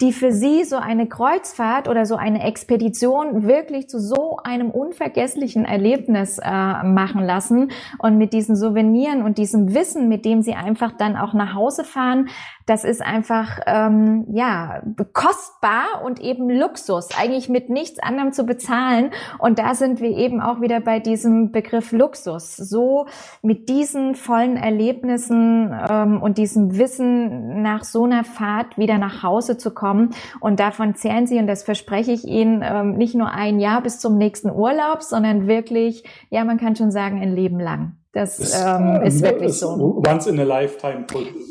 die 0.00 0.12
für 0.12 0.32
sie 0.32 0.64
so 0.64 0.76
eine 0.76 1.08
Kreuzfahrt 1.08 1.88
oder 1.88 2.06
so 2.06 2.16
eine 2.16 2.44
Expedition 2.44 3.46
wirklich 3.46 3.88
zu 3.88 3.98
so 3.98 4.38
einem 4.42 4.70
unvergesslichen 4.70 5.64
Erlebnis 5.64 6.38
äh, 6.38 6.82
machen 6.82 7.22
lassen. 7.24 7.70
Und 7.98 8.18
mit 8.18 8.32
diesen 8.32 8.56
Souveniren 8.56 9.22
und 9.22 9.38
diesem 9.38 9.74
Wissen, 9.74 10.08
mit 10.08 10.24
dem 10.24 10.42
sie 10.42 10.54
einfach 10.54 10.92
dann 10.96 11.16
auch 11.16 11.34
nach 11.34 11.54
Hause 11.54 11.84
fahren, 11.84 12.28
das 12.66 12.84
ist 12.84 13.02
einfach 13.02 13.60
ähm, 13.66 14.26
ja 14.32 14.82
kostbar 15.12 16.02
und 16.04 16.20
eben 16.20 16.48
Luxus, 16.48 17.08
eigentlich 17.18 17.48
mit 17.48 17.68
nichts 17.68 17.98
anderem 17.98 18.32
zu 18.32 18.44
bezahlen. 18.44 19.10
Und 19.38 19.58
da 19.58 19.74
sind 19.74 20.00
wir 20.00 20.16
eben 20.16 20.40
auch 20.40 20.60
wieder 20.60 20.80
bei 20.80 20.98
diesem 20.98 21.52
Begriff 21.52 21.92
Luxus. 21.92 22.56
So 22.56 23.06
mit 23.42 23.68
diesen 23.68 24.14
vollen 24.14 24.56
Erlebnissen 24.56 25.74
ähm, 25.88 26.22
und 26.22 26.38
diesem 26.38 26.78
Wissen 26.78 27.62
nach 27.62 27.84
so 27.84 28.04
einer 28.04 28.24
Fahrt 28.24 28.78
wieder 28.78 28.98
nach 28.98 29.22
Hause 29.22 29.58
zu 29.58 29.72
kommen. 29.72 30.14
Und 30.40 30.58
davon 30.60 30.94
zählen 30.94 31.26
Sie, 31.26 31.38
und 31.38 31.46
das 31.46 31.64
verspreche 31.64 32.12
ich 32.12 32.24
Ihnen, 32.24 32.62
ähm, 32.64 32.96
nicht 32.96 33.14
nur 33.14 33.30
ein 33.30 33.60
Jahr 33.60 33.82
bis 33.82 34.00
zum 34.00 34.16
nächsten 34.16 34.50
Urlaub, 34.50 35.02
sondern 35.02 35.46
wirklich, 35.46 36.04
ja, 36.30 36.44
man 36.44 36.58
kann 36.58 36.76
schon 36.76 36.90
sagen, 36.90 37.20
ein 37.20 37.34
Leben 37.34 37.60
lang. 37.60 37.96
Das, 38.14 38.36
das 38.36 38.54
ähm, 38.64 39.02
ist 39.02 39.22
wirklich 39.22 39.50
ist 39.50 39.58
so. 39.58 40.02
Once 40.06 40.28
in 40.28 40.38
a 40.38 40.44
lifetime. 40.44 41.04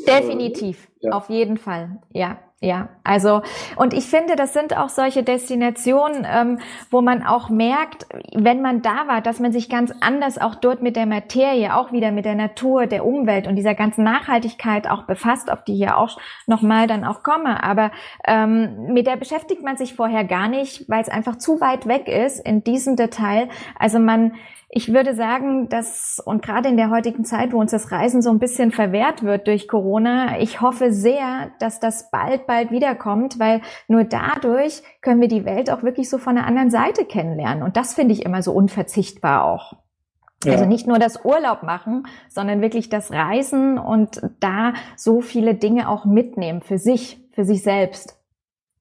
Definitiv, 0.06 0.88
ja. 1.00 1.12
auf 1.12 1.28
jeden 1.28 1.58
Fall, 1.58 1.98
ja. 2.10 2.38
Ja, 2.64 2.88
also 3.04 3.42
und 3.76 3.92
ich 3.92 4.06
finde, 4.06 4.36
das 4.36 4.54
sind 4.54 4.74
auch 4.74 4.88
solche 4.88 5.22
Destinationen, 5.22 6.26
ähm, 6.26 6.60
wo 6.90 7.02
man 7.02 7.22
auch 7.22 7.50
merkt, 7.50 8.06
wenn 8.34 8.62
man 8.62 8.80
da 8.80 9.06
war, 9.06 9.20
dass 9.20 9.38
man 9.38 9.52
sich 9.52 9.68
ganz 9.68 9.92
anders 10.00 10.38
auch 10.38 10.54
dort 10.54 10.80
mit 10.80 10.96
der 10.96 11.04
Materie, 11.04 11.76
auch 11.76 11.92
wieder 11.92 12.10
mit 12.10 12.24
der 12.24 12.34
Natur, 12.34 12.86
der 12.86 13.04
Umwelt 13.04 13.46
und 13.46 13.56
dieser 13.56 13.74
ganzen 13.74 14.02
Nachhaltigkeit 14.02 14.88
auch 14.88 15.02
befasst, 15.02 15.52
auf 15.52 15.62
die 15.64 15.74
hier 15.74 15.98
auch 15.98 16.16
nochmal 16.46 16.86
dann 16.86 17.04
auch 17.04 17.22
komme. 17.22 17.62
Aber 17.62 17.90
ähm, 18.26 18.86
mit 18.94 19.06
der 19.06 19.16
beschäftigt 19.16 19.62
man 19.62 19.76
sich 19.76 19.94
vorher 19.94 20.24
gar 20.24 20.48
nicht, 20.48 20.88
weil 20.88 21.02
es 21.02 21.10
einfach 21.10 21.36
zu 21.36 21.60
weit 21.60 21.86
weg 21.86 22.08
ist 22.08 22.38
in 22.38 22.64
diesem 22.64 22.96
Detail. 22.96 23.50
Also 23.78 23.98
man 23.98 24.32
ich 24.76 24.92
würde 24.92 25.14
sagen, 25.14 25.68
dass, 25.68 26.20
und 26.24 26.42
gerade 26.42 26.68
in 26.68 26.76
der 26.76 26.90
heutigen 26.90 27.24
Zeit, 27.24 27.52
wo 27.52 27.60
uns 27.60 27.70
das 27.70 27.92
Reisen 27.92 28.22
so 28.22 28.30
ein 28.30 28.40
bisschen 28.40 28.72
verwehrt 28.72 29.22
wird 29.22 29.46
durch 29.46 29.68
Corona, 29.68 30.40
ich 30.40 30.60
hoffe 30.60 30.92
sehr, 30.92 31.52
dass 31.60 31.78
das 31.78 32.10
bald, 32.10 32.48
bald 32.54 32.70
wiederkommt, 32.70 33.38
weil 33.40 33.62
nur 33.88 34.04
dadurch 34.04 34.82
können 35.00 35.20
wir 35.20 35.28
die 35.28 35.44
Welt 35.44 35.70
auch 35.70 35.82
wirklich 35.82 36.08
so 36.08 36.18
von 36.18 36.36
der 36.36 36.46
anderen 36.46 36.70
Seite 36.70 37.04
kennenlernen. 37.04 37.64
Und 37.64 37.76
das 37.76 37.94
finde 37.94 38.14
ich 38.14 38.24
immer 38.24 38.42
so 38.42 38.52
unverzichtbar 38.52 39.44
auch. 39.44 39.72
Ja. 40.44 40.52
Also 40.52 40.66
nicht 40.66 40.86
nur 40.86 40.98
das 40.98 41.24
Urlaub 41.24 41.62
machen, 41.62 42.06
sondern 42.28 42.60
wirklich 42.60 42.88
das 42.88 43.10
Reisen 43.10 43.78
und 43.78 44.20
da 44.40 44.74
so 44.96 45.20
viele 45.20 45.54
Dinge 45.54 45.88
auch 45.88 46.04
mitnehmen 46.04 46.60
für 46.60 46.78
sich, 46.78 47.18
für 47.32 47.44
sich 47.44 47.62
selbst 47.62 48.18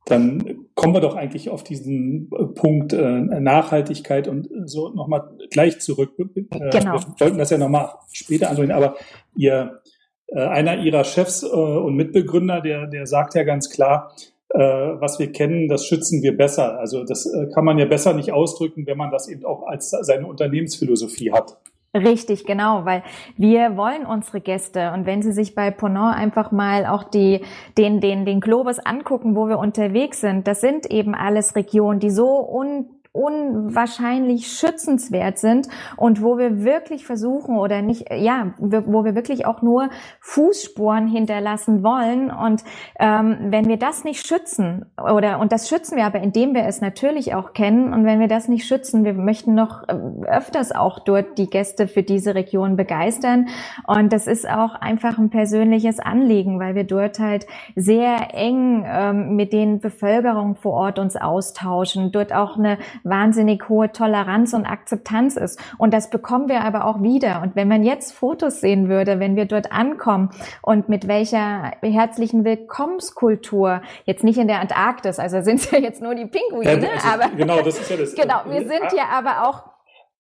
dann 0.05 0.67
kommen 0.75 0.93
wir 0.93 0.99
doch 0.99 1.15
eigentlich 1.15 1.49
auf 1.49 1.63
diesen 1.63 2.29
äh, 2.33 2.45
Punkt 2.45 2.91
äh, 2.91 3.21
Nachhaltigkeit 3.21 4.27
und 4.27 4.49
so 4.65 4.89
nochmal 4.89 5.29
gleich 5.49 5.79
zurück. 5.79 6.11
Äh, 6.17 6.43
genau. 6.71 6.99
Wir 6.99 7.15
wollten 7.19 7.37
das 7.37 7.49
ja 7.51 7.57
nochmal 7.57 7.89
später 8.11 8.49
ansprechen, 8.49 8.73
aber 8.73 8.95
ihr, 9.35 9.53
äh, 9.53 9.89
einer 10.35 10.77
ihrer 10.79 11.03
Chefs 11.03 11.43
äh, 11.43 11.47
und 11.47 11.95
Mitbegründer, 11.95 12.61
der, 12.61 12.87
der 12.87 13.05
sagt 13.05 13.35
ja 13.35 13.43
ganz 13.43 13.69
klar, 13.69 14.13
äh, 14.49 14.59
was 14.59 15.19
wir 15.19 15.31
kennen, 15.31 15.67
das 15.67 15.85
schützen 15.85 16.21
wir 16.21 16.37
besser. 16.37 16.79
Also 16.79 17.03
das 17.03 17.25
äh, 17.25 17.47
kann 17.53 17.65
man 17.65 17.77
ja 17.77 17.85
besser 17.85 18.13
nicht 18.13 18.31
ausdrücken, 18.31 18.85
wenn 18.85 18.97
man 18.97 19.11
das 19.11 19.27
eben 19.27 19.45
auch 19.45 19.63
als 19.67 19.89
seine 19.89 20.27
Unternehmensphilosophie 20.27 21.31
hat. 21.31 21.57
Richtig, 21.95 22.45
genau, 22.45 22.85
weil 22.85 23.03
wir 23.37 23.77
wollen 23.77 24.07
unsere 24.07 24.41
Gäste 24.41 24.91
und 24.93 25.05
wenn 25.05 25.21
sie 25.21 25.31
sich 25.31 25.53
bei 25.53 25.69
Ponant 25.69 26.17
einfach 26.17 26.51
mal 26.51 26.87
auch 26.87 27.03
die, 27.03 27.41
den, 27.77 27.99
den, 27.99 28.25
den 28.25 28.41
Globus 28.41 28.79
angucken, 28.79 29.35
wo 29.35 29.47
wir 29.47 29.59
unterwegs 29.59 30.19
sind, 30.19 30.47
das 30.47 30.59
sind 30.59 30.89
eben 30.89 31.13
alles 31.13 31.55
Regionen, 31.55 31.99
die 31.99 32.09
so 32.09 32.49
un 32.49 32.89
unwahrscheinlich 33.13 34.47
schützenswert 34.47 35.37
sind 35.37 35.67
und 35.97 36.23
wo 36.23 36.39
wir 36.39 36.63
wirklich 36.63 37.05
versuchen 37.05 37.57
oder 37.57 37.83
nicht, 37.83 38.11
ja, 38.11 38.53
wo 38.57 39.05
wir 39.05 39.13
wirklich 39.13 39.45
auch 39.45 39.61
nur 39.61 39.89
Fußspuren 40.19 41.07
hinterlassen 41.07 41.83
wollen. 41.83 42.31
Und 42.31 42.63
ähm, 42.99 43.37
wenn 43.49 43.67
wir 43.67 43.77
das 43.77 44.03
nicht 44.03 44.25
schützen 44.25 44.87
oder 44.97 45.39
und 45.39 45.51
das 45.51 45.69
schützen 45.69 45.95
wir 45.95 46.05
aber, 46.05 46.21
indem 46.21 46.55
wir 46.55 46.65
es 46.65 46.81
natürlich 46.81 47.35
auch 47.35 47.53
kennen. 47.53 47.93
Und 47.93 48.03
wenn 48.03 48.19
wir 48.19 48.27
das 48.27 48.47
nicht 48.47 48.65
schützen, 48.65 49.05
wir 49.05 49.13
möchten 49.13 49.53
noch 49.53 49.87
äh, 49.87 49.93
öfters 50.25 50.71
auch 50.71 50.97
dort 50.97 51.37
die 51.37 51.51
Gäste 51.51 51.87
für 51.87 52.01
diese 52.01 52.33
Region 52.33 52.75
begeistern. 52.75 53.47
Und 53.85 54.11
das 54.11 54.25
ist 54.25 54.49
auch 54.49 54.73
einfach 54.73 55.19
ein 55.19 55.29
persönliches 55.29 55.99
Anliegen, 55.99 56.59
weil 56.59 56.73
wir 56.73 56.83
dort 56.83 57.19
halt 57.19 57.45
sehr 57.75 58.33
eng 58.33 58.83
ähm, 58.87 59.35
mit 59.35 59.53
den 59.53 59.79
Bevölkerungen 59.79 60.55
vor 60.55 60.73
Ort 60.73 60.97
uns 60.97 61.15
austauschen, 61.15 62.11
dort 62.11 62.33
auch 62.33 62.57
eine 62.57 62.79
wahnsinnig 63.03 63.67
hohe 63.69 63.91
Toleranz 63.91 64.53
und 64.53 64.65
Akzeptanz 64.65 65.35
ist. 65.35 65.59
Und 65.77 65.93
das 65.93 66.09
bekommen 66.09 66.49
wir 66.49 66.61
aber 66.61 66.85
auch 66.85 67.01
wieder. 67.01 67.41
Und 67.41 67.55
wenn 67.55 67.67
man 67.67 67.83
jetzt 67.83 68.13
Fotos 68.13 68.61
sehen 68.61 68.89
würde, 68.89 69.19
wenn 69.19 69.35
wir 69.35 69.45
dort 69.45 69.71
ankommen 69.71 70.29
und 70.61 70.89
mit 70.89 71.07
welcher 71.07 71.71
herzlichen 71.81 72.45
Willkommenskultur, 72.45 73.81
jetzt 74.05 74.23
nicht 74.23 74.37
in 74.37 74.47
der 74.47 74.59
Antarktis, 74.61 75.19
also 75.19 75.41
sind 75.41 75.59
es 75.59 75.71
ja 75.71 75.79
jetzt 75.79 76.01
nur 76.01 76.15
die 76.15 76.25
Pinguine, 76.25 76.81
ja, 76.81 76.89
also, 76.93 77.07
aber 77.07 77.35
genau, 77.35 77.61
das 77.61 77.79
ist 77.79 77.89
ja 77.89 77.97
das. 77.97 78.15
genau, 78.15 78.41
wir 78.47 78.67
sind 78.67 78.93
ja 78.95 79.05
aber 79.11 79.47
auch 79.47 79.72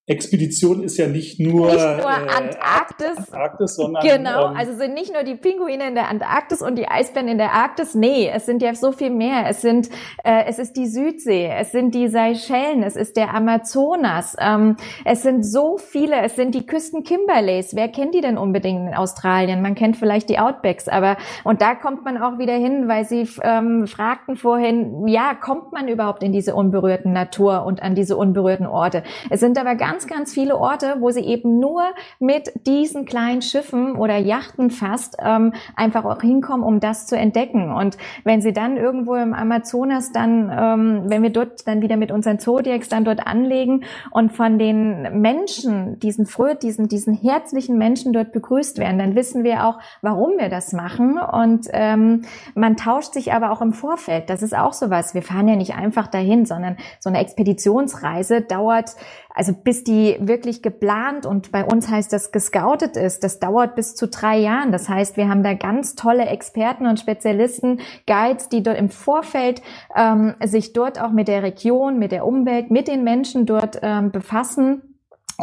Expedition 0.05 0.83
ist 0.83 0.97
ja 0.97 1.07
nicht 1.07 1.39
nur, 1.39 1.67
nicht 1.67 1.77
nur 1.77 2.09
äh, 2.09 2.29
Antarktis, 2.29 3.17
Antarktis, 3.17 3.75
sondern 3.75 4.03
genau, 4.03 4.49
ähm, 4.49 4.57
also 4.57 4.73
sind 4.73 4.95
nicht 4.95 5.13
nur 5.13 5.23
die 5.23 5.35
Pinguine 5.35 5.87
in 5.87 5.95
der 5.95 6.09
Antarktis 6.09 6.61
und 6.61 6.77
die 6.77 6.89
Eisbären 6.89 7.29
in 7.29 7.37
der 7.37 7.53
Arktis. 7.53 7.95
Nee, 7.95 8.29
es 8.33 8.45
sind 8.45 8.61
ja 8.61 8.75
so 8.75 8.91
viel 8.91 9.11
mehr. 9.11 9.45
Es 9.47 9.61
sind, 9.61 9.89
äh, 10.25 10.43
es 10.45 10.59
ist 10.59 10.75
die 10.75 10.87
Südsee, 10.87 11.49
es 11.57 11.71
sind 11.71 11.95
die 11.95 12.09
Seychellen, 12.09 12.83
es 12.83 12.97
ist 12.97 13.15
der 13.15 13.33
Amazonas, 13.33 14.35
ähm, 14.41 14.75
es 15.05 15.21
sind 15.21 15.45
so 15.45 15.77
viele, 15.77 16.21
es 16.21 16.35
sind 16.35 16.53
die 16.53 16.65
Küsten 16.65 17.03
Kimberleys. 17.03 17.73
Wer 17.73 17.87
kennt 17.87 18.13
die 18.13 18.19
denn 18.19 18.37
unbedingt 18.37 18.89
in 18.89 18.93
Australien? 18.95 19.61
Man 19.61 19.73
kennt 19.73 19.95
vielleicht 19.95 20.27
die 20.27 20.37
Outbacks, 20.37 20.89
aber 20.89 21.15
und 21.45 21.61
da 21.61 21.75
kommt 21.75 22.03
man 22.03 22.17
auch 22.17 22.39
wieder 22.39 22.55
hin, 22.55 22.89
weil 22.89 23.05
Sie 23.05 23.25
ähm, 23.41 23.87
fragten 23.87 24.35
vorhin, 24.35 25.07
ja, 25.07 25.33
kommt 25.33 25.71
man 25.71 25.87
überhaupt 25.87 26.23
in 26.23 26.33
diese 26.33 26.55
unberührten 26.55 27.13
Natur 27.13 27.65
und 27.65 27.81
an 27.81 27.95
diese 27.95 28.17
unberührten 28.17 28.65
Orte? 28.65 29.03
Es 29.29 29.39
sind 29.39 29.57
aber 29.57 29.75
ganz 29.75 29.92
ganz, 29.93 30.07
ganz 30.07 30.33
viele 30.33 30.57
Orte, 30.57 30.95
wo 31.01 31.11
sie 31.11 31.19
eben 31.19 31.59
nur 31.59 31.83
mit 32.17 32.51
diesen 32.65 33.05
kleinen 33.05 33.43
Schiffen 33.43 33.95
oder 33.95 34.17
Yachten 34.17 34.71
fast 34.71 35.17
ähm, 35.19 35.53
einfach 35.75 36.03
auch 36.03 36.19
hinkommen, 36.19 36.65
um 36.65 36.79
das 36.79 37.05
zu 37.05 37.15
entdecken. 37.15 37.71
Und 37.71 37.99
wenn 38.23 38.41
sie 38.41 38.53
dann 38.53 38.75
irgendwo 38.75 39.13
im 39.13 39.35
Amazonas 39.35 40.11
dann, 40.11 40.49
ähm, 40.51 41.03
wenn 41.11 41.21
wir 41.21 41.29
dort 41.29 41.67
dann 41.67 41.83
wieder 41.83 41.95
mit 41.95 42.11
unseren 42.11 42.39
Zodiacs 42.39 42.89
dann 42.89 43.05
dort 43.05 43.27
anlegen 43.27 43.83
und 44.09 44.31
von 44.31 44.57
den 44.57 45.21
Menschen, 45.21 45.99
diesen 45.99 46.25
fröh, 46.25 46.55
diesen, 46.55 46.87
diesen 46.87 47.13
herzlichen 47.13 47.77
Menschen 47.77 48.13
dort 48.13 48.31
begrüßt 48.31 48.79
werden, 48.79 48.97
dann 48.97 49.15
wissen 49.15 49.43
wir 49.43 49.67
auch, 49.67 49.77
warum 50.01 50.39
wir 50.39 50.49
das 50.49 50.73
machen. 50.73 51.19
Und 51.19 51.67
ähm, 51.71 52.23
man 52.55 52.77
tauscht 52.77 53.13
sich 53.13 53.31
aber 53.31 53.51
auch 53.51 53.61
im 53.61 53.73
Vorfeld. 53.73 54.31
Das 54.31 54.41
ist 54.41 54.57
auch 54.57 54.73
sowas. 54.73 55.13
Wir 55.13 55.21
fahren 55.21 55.47
ja 55.47 55.55
nicht 55.55 55.75
einfach 55.75 56.07
dahin, 56.07 56.47
sondern 56.47 56.77
so 56.99 57.09
eine 57.09 57.19
Expeditionsreise 57.19 58.41
dauert 58.41 58.95
also 59.33 59.53
bis 59.53 59.83
die 59.83 60.17
wirklich 60.19 60.61
geplant 60.61 61.25
und 61.25 61.51
bei 61.51 61.65
uns 61.65 61.89
heißt 61.89 62.13
das 62.13 62.31
gescoutet 62.31 62.97
ist, 62.97 63.23
das 63.23 63.39
dauert 63.39 63.75
bis 63.75 63.95
zu 63.95 64.07
drei 64.07 64.37
Jahren. 64.37 64.71
Das 64.71 64.89
heißt, 64.89 65.17
wir 65.17 65.27
haben 65.27 65.43
da 65.43 65.53
ganz 65.53 65.95
tolle 65.95 66.25
Experten 66.25 66.85
und 66.85 66.99
Spezialisten, 66.99 67.79
Guides, 68.05 68.49
die 68.49 68.61
dort 68.61 68.77
im 68.77 68.89
Vorfeld 68.89 69.61
ähm, 69.95 70.35
sich 70.43 70.73
dort 70.73 71.01
auch 71.01 71.11
mit 71.11 71.27
der 71.27 71.43
Region, 71.43 71.97
mit 71.97 72.11
der 72.11 72.25
Umwelt, 72.25 72.69
mit 72.69 72.87
den 72.87 73.03
Menschen 73.03 73.45
dort 73.45 73.79
ähm, 73.81 74.11
befassen 74.11 74.92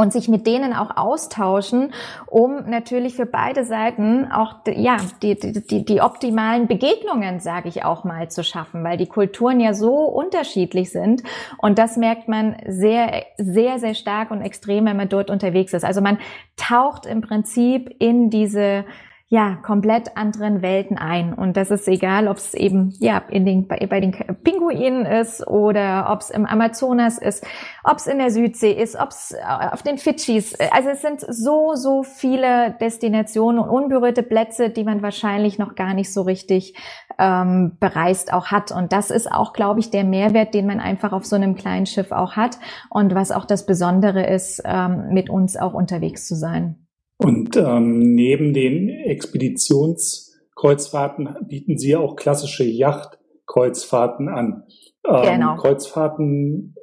und 0.00 0.14
sich 0.14 0.28
mit 0.28 0.46
denen 0.46 0.72
auch 0.72 0.96
austauschen, 0.96 1.92
um 2.26 2.70
natürlich 2.70 3.16
für 3.16 3.26
beide 3.26 3.64
Seiten 3.64 4.32
auch 4.32 4.54
ja 4.66 4.96
die, 5.22 5.34
die, 5.36 5.84
die 5.84 6.00
optimalen 6.00 6.66
Begegnungen, 6.68 7.38
sage 7.40 7.68
ich 7.68 7.84
auch 7.84 8.02
mal, 8.04 8.30
zu 8.30 8.42
schaffen, 8.42 8.82
weil 8.82 8.96
die 8.96 9.08
Kulturen 9.08 9.60
ja 9.60 9.74
so 9.74 9.92
unterschiedlich 9.92 10.90
sind 10.90 11.22
und 11.58 11.78
das 11.78 11.98
merkt 11.98 12.28
man 12.28 12.56
sehr 12.66 13.24
sehr 13.36 13.78
sehr 13.78 13.94
stark 13.94 14.30
und 14.30 14.40
extrem, 14.40 14.86
wenn 14.86 14.96
man 14.96 15.10
dort 15.10 15.28
unterwegs 15.28 15.74
ist. 15.74 15.84
Also 15.84 16.00
man 16.00 16.16
taucht 16.56 17.04
im 17.04 17.20
Prinzip 17.20 17.94
in 17.98 18.30
diese 18.30 18.86
ja, 19.32 19.54
komplett 19.62 20.16
anderen 20.16 20.60
Welten 20.60 20.98
ein. 20.98 21.32
Und 21.32 21.56
das 21.56 21.70
ist 21.70 21.86
egal, 21.86 22.26
ob 22.26 22.38
es 22.38 22.52
eben 22.52 22.92
ja 22.98 23.22
in 23.28 23.46
den, 23.46 23.68
bei, 23.68 23.86
bei 23.88 24.00
den 24.00 24.10
Pinguinen 24.10 25.06
ist 25.06 25.46
oder 25.46 26.08
ob 26.10 26.22
es 26.22 26.30
im 26.30 26.46
Amazonas 26.46 27.16
ist, 27.16 27.46
ob 27.84 27.98
es 27.98 28.08
in 28.08 28.18
der 28.18 28.32
Südsee 28.32 28.72
ist, 28.72 28.96
ob 28.96 29.10
es 29.10 29.30
äh, 29.30 29.68
auf 29.70 29.84
den 29.84 29.98
Fidschis. 29.98 30.58
Also 30.72 30.88
es 30.88 31.00
sind 31.00 31.20
so, 31.20 31.76
so 31.76 32.02
viele 32.02 32.72
Destinationen 32.80 33.60
und 33.60 33.70
unberührte 33.70 34.24
Plätze, 34.24 34.68
die 34.68 34.82
man 34.82 35.00
wahrscheinlich 35.00 35.60
noch 35.60 35.76
gar 35.76 35.94
nicht 35.94 36.12
so 36.12 36.22
richtig 36.22 36.74
ähm, 37.16 37.76
bereist 37.78 38.32
auch 38.32 38.46
hat. 38.46 38.72
Und 38.72 38.92
das 38.92 39.12
ist 39.12 39.30
auch, 39.30 39.52
glaube 39.52 39.78
ich, 39.78 39.92
der 39.92 40.02
Mehrwert, 40.02 40.54
den 40.54 40.66
man 40.66 40.80
einfach 40.80 41.12
auf 41.12 41.24
so 41.24 41.36
einem 41.36 41.54
kleinen 41.54 41.86
Schiff 41.86 42.10
auch 42.10 42.34
hat 42.34 42.58
und 42.88 43.14
was 43.14 43.30
auch 43.30 43.44
das 43.44 43.64
Besondere 43.64 44.26
ist, 44.26 44.60
ähm, 44.64 45.10
mit 45.12 45.30
uns 45.30 45.56
auch 45.56 45.72
unterwegs 45.74 46.26
zu 46.26 46.34
sein. 46.34 46.84
Und 47.22 47.56
ähm, 47.56 48.14
neben 48.14 48.54
den 48.54 48.88
Expeditionskreuzfahrten 48.88 51.28
bieten 51.46 51.78
Sie 51.78 51.94
auch 51.96 52.16
klassische 52.16 52.64
Yachtkreuzfahrten 52.64 54.28
an. 54.28 54.64
Ähm, 55.06 55.34
genau. 55.34 55.56
Kreuzfahrten 55.56 56.74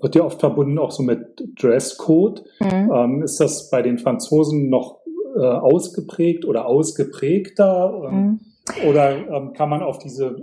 wird 0.00 0.14
ja 0.14 0.24
oft 0.24 0.40
verbunden 0.40 0.78
auch 0.78 0.90
so 0.90 1.02
mit 1.02 1.42
Dresscode. 1.58 2.44
Mhm. 2.60 2.92
Ähm, 2.94 3.22
ist 3.22 3.40
das 3.40 3.70
bei 3.70 3.80
den 3.82 3.98
Franzosen 3.98 4.68
noch 4.68 5.00
äh, 5.36 5.40
ausgeprägt 5.40 6.44
oder 6.44 6.66
ausgeprägter? 6.66 8.10
Ähm, 8.10 8.14
mhm. 8.14 8.40
Oder 8.88 9.16
ähm, 9.28 9.54
kann 9.54 9.70
man 9.70 9.82
auf 9.82 9.98
diese 9.98 10.36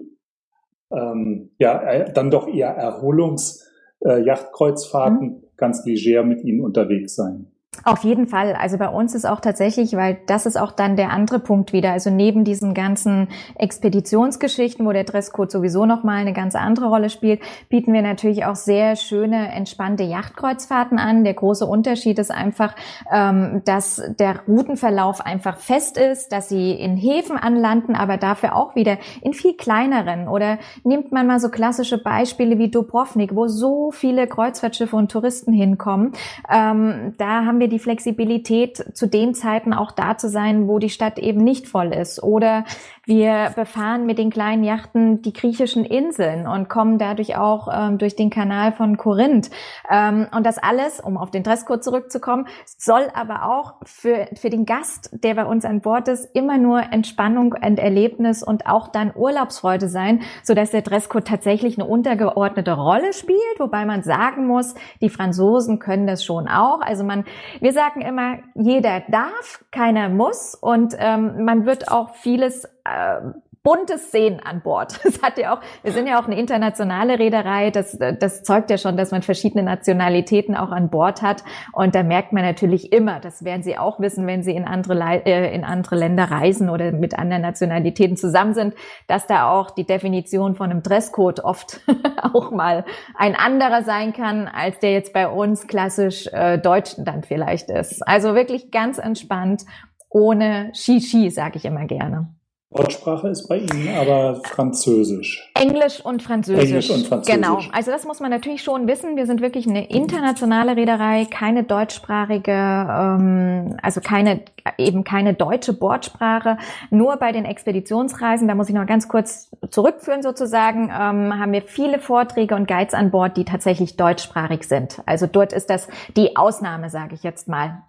ähm, 0.91 1.51
ja 1.59 1.81
äh, 1.81 2.13
dann 2.13 2.31
doch 2.31 2.47
eher 2.47 2.69
Erholungs-Yachtkreuzfahrten 2.69 5.27
äh, 5.27 5.31
mhm. 5.31 5.43
ganz 5.57 5.85
leger 5.85 6.23
mit 6.23 6.41
ihnen 6.43 6.61
unterwegs 6.61 7.15
sein? 7.15 7.51
Auf 7.85 8.05
jeden 8.05 8.27
Fall. 8.27 8.53
Also 8.53 8.77
bei 8.77 8.87
uns 8.87 9.13
ist 9.13 9.25
auch 9.25 9.41
tatsächlich, 9.41 9.93
weil 9.97 10.17
das 10.25 10.45
ist 10.45 10.57
auch 10.57 10.71
dann 10.71 10.95
der 10.95 11.11
andere 11.11 11.39
Punkt 11.39 11.73
wieder. 11.73 11.91
Also 11.91 12.09
neben 12.09 12.45
diesen 12.45 12.73
ganzen 12.73 13.27
Expeditionsgeschichten, 13.55 14.85
wo 14.85 14.93
der 14.93 15.03
Dresscode 15.03 15.51
sowieso 15.51 15.85
nochmal 15.85 16.19
eine 16.19 16.31
ganz 16.31 16.55
andere 16.55 16.87
Rolle 16.87 17.09
spielt, 17.09 17.41
bieten 17.67 17.91
wir 17.91 18.01
natürlich 18.01 18.45
auch 18.45 18.55
sehr 18.55 18.95
schöne, 18.95 19.51
entspannte 19.51 20.03
Yachtkreuzfahrten 20.03 20.97
an. 20.97 21.25
Der 21.25 21.33
große 21.33 21.65
Unterschied 21.65 22.19
ist 22.19 22.31
einfach, 22.31 22.73
ähm, 23.11 23.61
dass 23.65 24.01
der 24.17 24.39
Routenverlauf 24.47 25.25
einfach 25.25 25.57
fest 25.57 25.97
ist, 25.97 26.31
dass 26.31 26.47
sie 26.47 26.71
in 26.71 26.95
Häfen 26.95 27.35
anlanden, 27.35 27.95
aber 27.95 28.15
dafür 28.15 28.55
auch 28.55 28.75
wieder 28.75 28.97
in 29.21 29.33
viel 29.33 29.57
kleineren. 29.57 30.29
Oder 30.29 30.57
nimmt 30.85 31.11
man 31.11 31.27
mal 31.27 31.41
so 31.41 31.49
klassische 31.49 31.97
Beispiele 31.97 32.57
wie 32.57 32.71
Dubrovnik, 32.71 33.35
wo 33.35 33.47
so 33.47 33.91
viele 33.91 34.25
Kreuzfahrtschiffe 34.27 34.95
und 34.95 35.11
Touristen 35.11 35.51
hinkommen. 35.51 36.13
Ähm, 36.49 37.13
da 37.17 37.43
haben 37.43 37.59
wir 37.59 37.72
die 37.73 37.79
Flexibilität, 37.79 38.95
zu 38.95 39.07
den 39.07 39.33
Zeiten 39.33 39.73
auch 39.73 39.91
da 39.91 40.17
zu 40.17 40.29
sein, 40.29 40.67
wo 40.67 40.79
die 40.79 40.89
Stadt 40.89 41.19
eben 41.19 41.43
nicht 41.43 41.67
voll 41.67 41.93
ist. 41.93 42.23
Oder 42.23 42.63
wir 43.05 43.51
befahren 43.55 44.05
mit 44.05 44.17
den 44.17 44.29
kleinen 44.29 44.63
Yachten 44.63 45.21
die 45.21 45.33
griechischen 45.33 45.83
Inseln 45.83 46.47
und 46.47 46.69
kommen 46.69 46.97
dadurch 46.97 47.35
auch 47.35 47.67
ähm, 47.71 47.97
durch 47.97 48.15
den 48.15 48.29
Kanal 48.29 48.71
von 48.71 48.95
Korinth. 48.95 49.49
Ähm, 49.89 50.27
und 50.33 50.45
das 50.45 50.57
alles, 50.57 51.01
um 51.01 51.17
auf 51.17 51.29
den 51.29 51.43
Dresscode 51.43 51.83
zurückzukommen, 51.83 52.47
soll 52.65 53.07
aber 53.13 53.45
auch 53.51 53.73
für, 53.83 54.27
für 54.35 54.49
den 54.49 54.65
Gast, 54.65 55.09
der 55.11 55.35
bei 55.35 55.45
uns 55.45 55.65
an 55.65 55.81
Bord 55.81 56.07
ist, 56.07 56.33
immer 56.33 56.57
nur 56.57 56.81
Entspannung 56.93 57.53
und 57.53 57.77
Erlebnis 57.77 58.41
und 58.41 58.67
auch 58.67 58.87
dann 58.87 59.11
Urlaubsfreude 59.13 59.89
sein, 59.89 60.21
sodass 60.43 60.71
der 60.71 60.81
Dresscode 60.81 61.27
tatsächlich 61.27 61.77
eine 61.77 61.87
untergeordnete 61.87 62.71
Rolle 62.71 63.11
spielt, 63.11 63.59
wobei 63.59 63.83
man 63.83 64.03
sagen 64.03 64.47
muss, 64.47 64.75
die 65.01 65.09
Franzosen 65.09 65.79
können 65.79 66.07
das 66.07 66.23
schon 66.23 66.47
auch. 66.47 66.79
Also 66.79 67.03
man, 67.03 67.25
wir 67.59 67.73
sagen 67.73 67.99
immer, 67.99 68.37
jeder 68.55 69.01
darf, 69.09 69.65
keiner 69.71 70.07
muss 70.07 70.55
und 70.55 70.95
ähm, 70.97 71.43
man 71.43 71.65
wird 71.65 71.91
auch 71.91 72.15
vieles 72.15 72.65
äh, 72.93 73.33
buntes 73.63 74.11
Sehen 74.11 74.41
an 74.43 74.61
Bord. 74.61 74.99
Das 75.13 75.21
hat 75.21 75.37
ja 75.37 75.55
auch, 75.55 75.61
wir 75.83 75.91
sind 75.91 76.07
ja 76.07 76.19
auch 76.19 76.25
eine 76.25 76.37
internationale 76.37 77.19
Reederei, 77.19 77.69
das, 77.71 77.97
das 77.97 78.43
zeugt 78.43 78.69
ja 78.69 78.77
schon, 78.77 78.97
dass 78.97 79.11
man 79.11 79.21
verschiedene 79.21 79.63
Nationalitäten 79.63 80.55
auch 80.55 80.71
an 80.71 80.89
Bord 80.89 81.21
hat. 81.21 81.43
Und 81.71 81.95
da 81.95 82.03
merkt 82.03 82.33
man 82.33 82.43
natürlich 82.43 82.91
immer, 82.91 83.19
das 83.19 83.43
werden 83.43 83.63
Sie 83.63 83.77
auch 83.77 83.99
wissen, 83.99 84.27
wenn 84.27 84.43
Sie 84.43 84.53
in 84.55 84.65
andere, 84.65 85.25
äh, 85.25 85.53
in 85.53 85.63
andere 85.63 85.95
Länder 85.95 86.25
reisen 86.25 86.69
oder 86.69 86.91
mit 86.91 87.17
anderen 87.17 87.41
Nationalitäten 87.41 88.17
zusammen 88.17 88.53
sind, 88.53 88.73
dass 89.07 89.27
da 89.27 89.49
auch 89.49 89.71
die 89.71 89.85
Definition 89.85 90.55
von 90.55 90.71
einem 90.71 90.83
Dresscode 90.83 91.39
oft 91.41 91.81
auch 92.33 92.51
mal 92.51 92.85
ein 93.15 93.35
anderer 93.35 93.83
sein 93.83 94.13
kann, 94.13 94.47
als 94.47 94.79
der 94.79 94.91
jetzt 94.91 95.13
bei 95.13 95.27
uns 95.27 95.67
klassisch 95.67 96.27
äh, 96.27 96.57
Deutsch 96.57 96.95
dann 96.97 97.23
vielleicht 97.23 97.69
ist. 97.69 98.05
Also 98.05 98.35
wirklich 98.35 98.71
ganz 98.71 98.97
entspannt, 98.97 99.63
ohne 100.09 100.71
Shishi, 100.73 101.29
sage 101.29 101.57
ich 101.57 101.65
immer 101.65 101.85
gerne. 101.85 102.33
Wortsprache 102.73 103.29
ist 103.29 103.47
bei 103.47 103.57
Ihnen 103.57 103.95
aber 103.95 104.41
Französisch. 104.43 105.51
Englisch 105.53 106.03
und 106.03 106.23
Französisch. 106.23 106.69
Englisch 106.69 106.89
und 106.89 107.07
Französisch. 107.07 107.35
Genau. 107.35 107.59
Also 107.71 107.91
das 107.91 108.05
muss 108.05 108.19
man 108.19 108.31
natürlich 108.31 108.63
schon 108.63 108.87
wissen. 108.87 109.15
Wir 109.15 109.25
sind 109.25 109.41
wirklich 109.41 109.67
eine 109.67 109.89
internationale 109.89 110.75
Reederei, 110.75 111.25
keine 111.29 111.63
deutschsprachige, 111.63 112.51
ähm, 112.51 113.77
also 113.81 114.01
keine 114.01 114.41
eben 114.77 115.03
keine 115.03 115.33
deutsche 115.33 115.73
Bordsprache. 115.73 116.57
Nur 116.89 117.17
bei 117.17 117.31
den 117.31 117.45
Expeditionsreisen, 117.45 118.47
da 118.47 118.55
muss 118.55 118.69
ich 118.69 118.75
noch 118.75 118.85
ganz 118.85 119.07
kurz 119.07 119.51
zurückführen 119.69 120.21
sozusagen, 120.21 120.85
ähm, 120.85 121.39
haben 121.39 121.51
wir 121.51 121.61
viele 121.61 121.99
Vorträge 121.99 122.55
und 122.55 122.67
Guides 122.67 122.93
an 122.93 123.11
Bord, 123.11 123.37
die 123.37 123.45
tatsächlich 123.45 123.97
deutschsprachig 123.97 124.63
sind. 124.67 125.01
Also 125.05 125.27
dort 125.27 125.53
ist 125.53 125.69
das 125.69 125.87
die 126.15 126.35
Ausnahme, 126.35 126.89
sage 126.89 127.15
ich 127.15 127.23
jetzt 127.23 127.47
mal. 127.47 127.83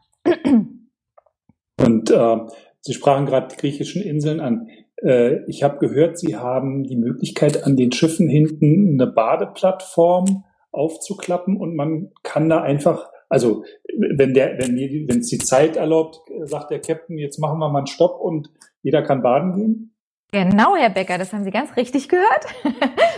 Und 1.80 2.10
äh, 2.10 2.38
Sie 2.84 2.92
sprachen 2.92 3.24
gerade 3.24 3.48
die 3.48 3.56
griechischen 3.56 4.02
Inseln 4.02 4.40
an. 4.40 4.68
Äh, 5.02 5.42
ich 5.46 5.62
habe 5.62 5.78
gehört, 5.78 6.18
Sie 6.18 6.36
haben 6.36 6.84
die 6.84 6.96
Möglichkeit, 6.96 7.64
an 7.64 7.76
den 7.76 7.92
Schiffen 7.92 8.28
hinten 8.28 9.00
eine 9.00 9.10
Badeplattform 9.10 10.44
aufzuklappen 10.70 11.56
und 11.56 11.76
man 11.76 12.12
kann 12.22 12.50
da 12.50 12.60
einfach, 12.60 13.08
also 13.30 13.64
wenn 13.96 14.34
der, 14.34 14.58
wenn 14.58 15.18
es 15.18 15.28
die 15.28 15.38
Zeit 15.38 15.76
erlaubt, 15.76 16.20
sagt 16.42 16.70
der 16.70 16.80
Captain, 16.80 17.16
jetzt 17.16 17.38
machen 17.38 17.58
wir 17.58 17.70
mal 17.70 17.78
einen 17.78 17.86
Stopp 17.86 18.20
und 18.20 18.50
jeder 18.82 19.02
kann 19.02 19.22
baden 19.22 19.54
gehen. 19.54 19.93
Genau, 20.34 20.74
Herr 20.74 20.90
Becker, 20.90 21.16
das 21.16 21.32
haben 21.32 21.44
Sie 21.44 21.52
ganz 21.52 21.76
richtig 21.76 22.08
gehört. 22.08 22.46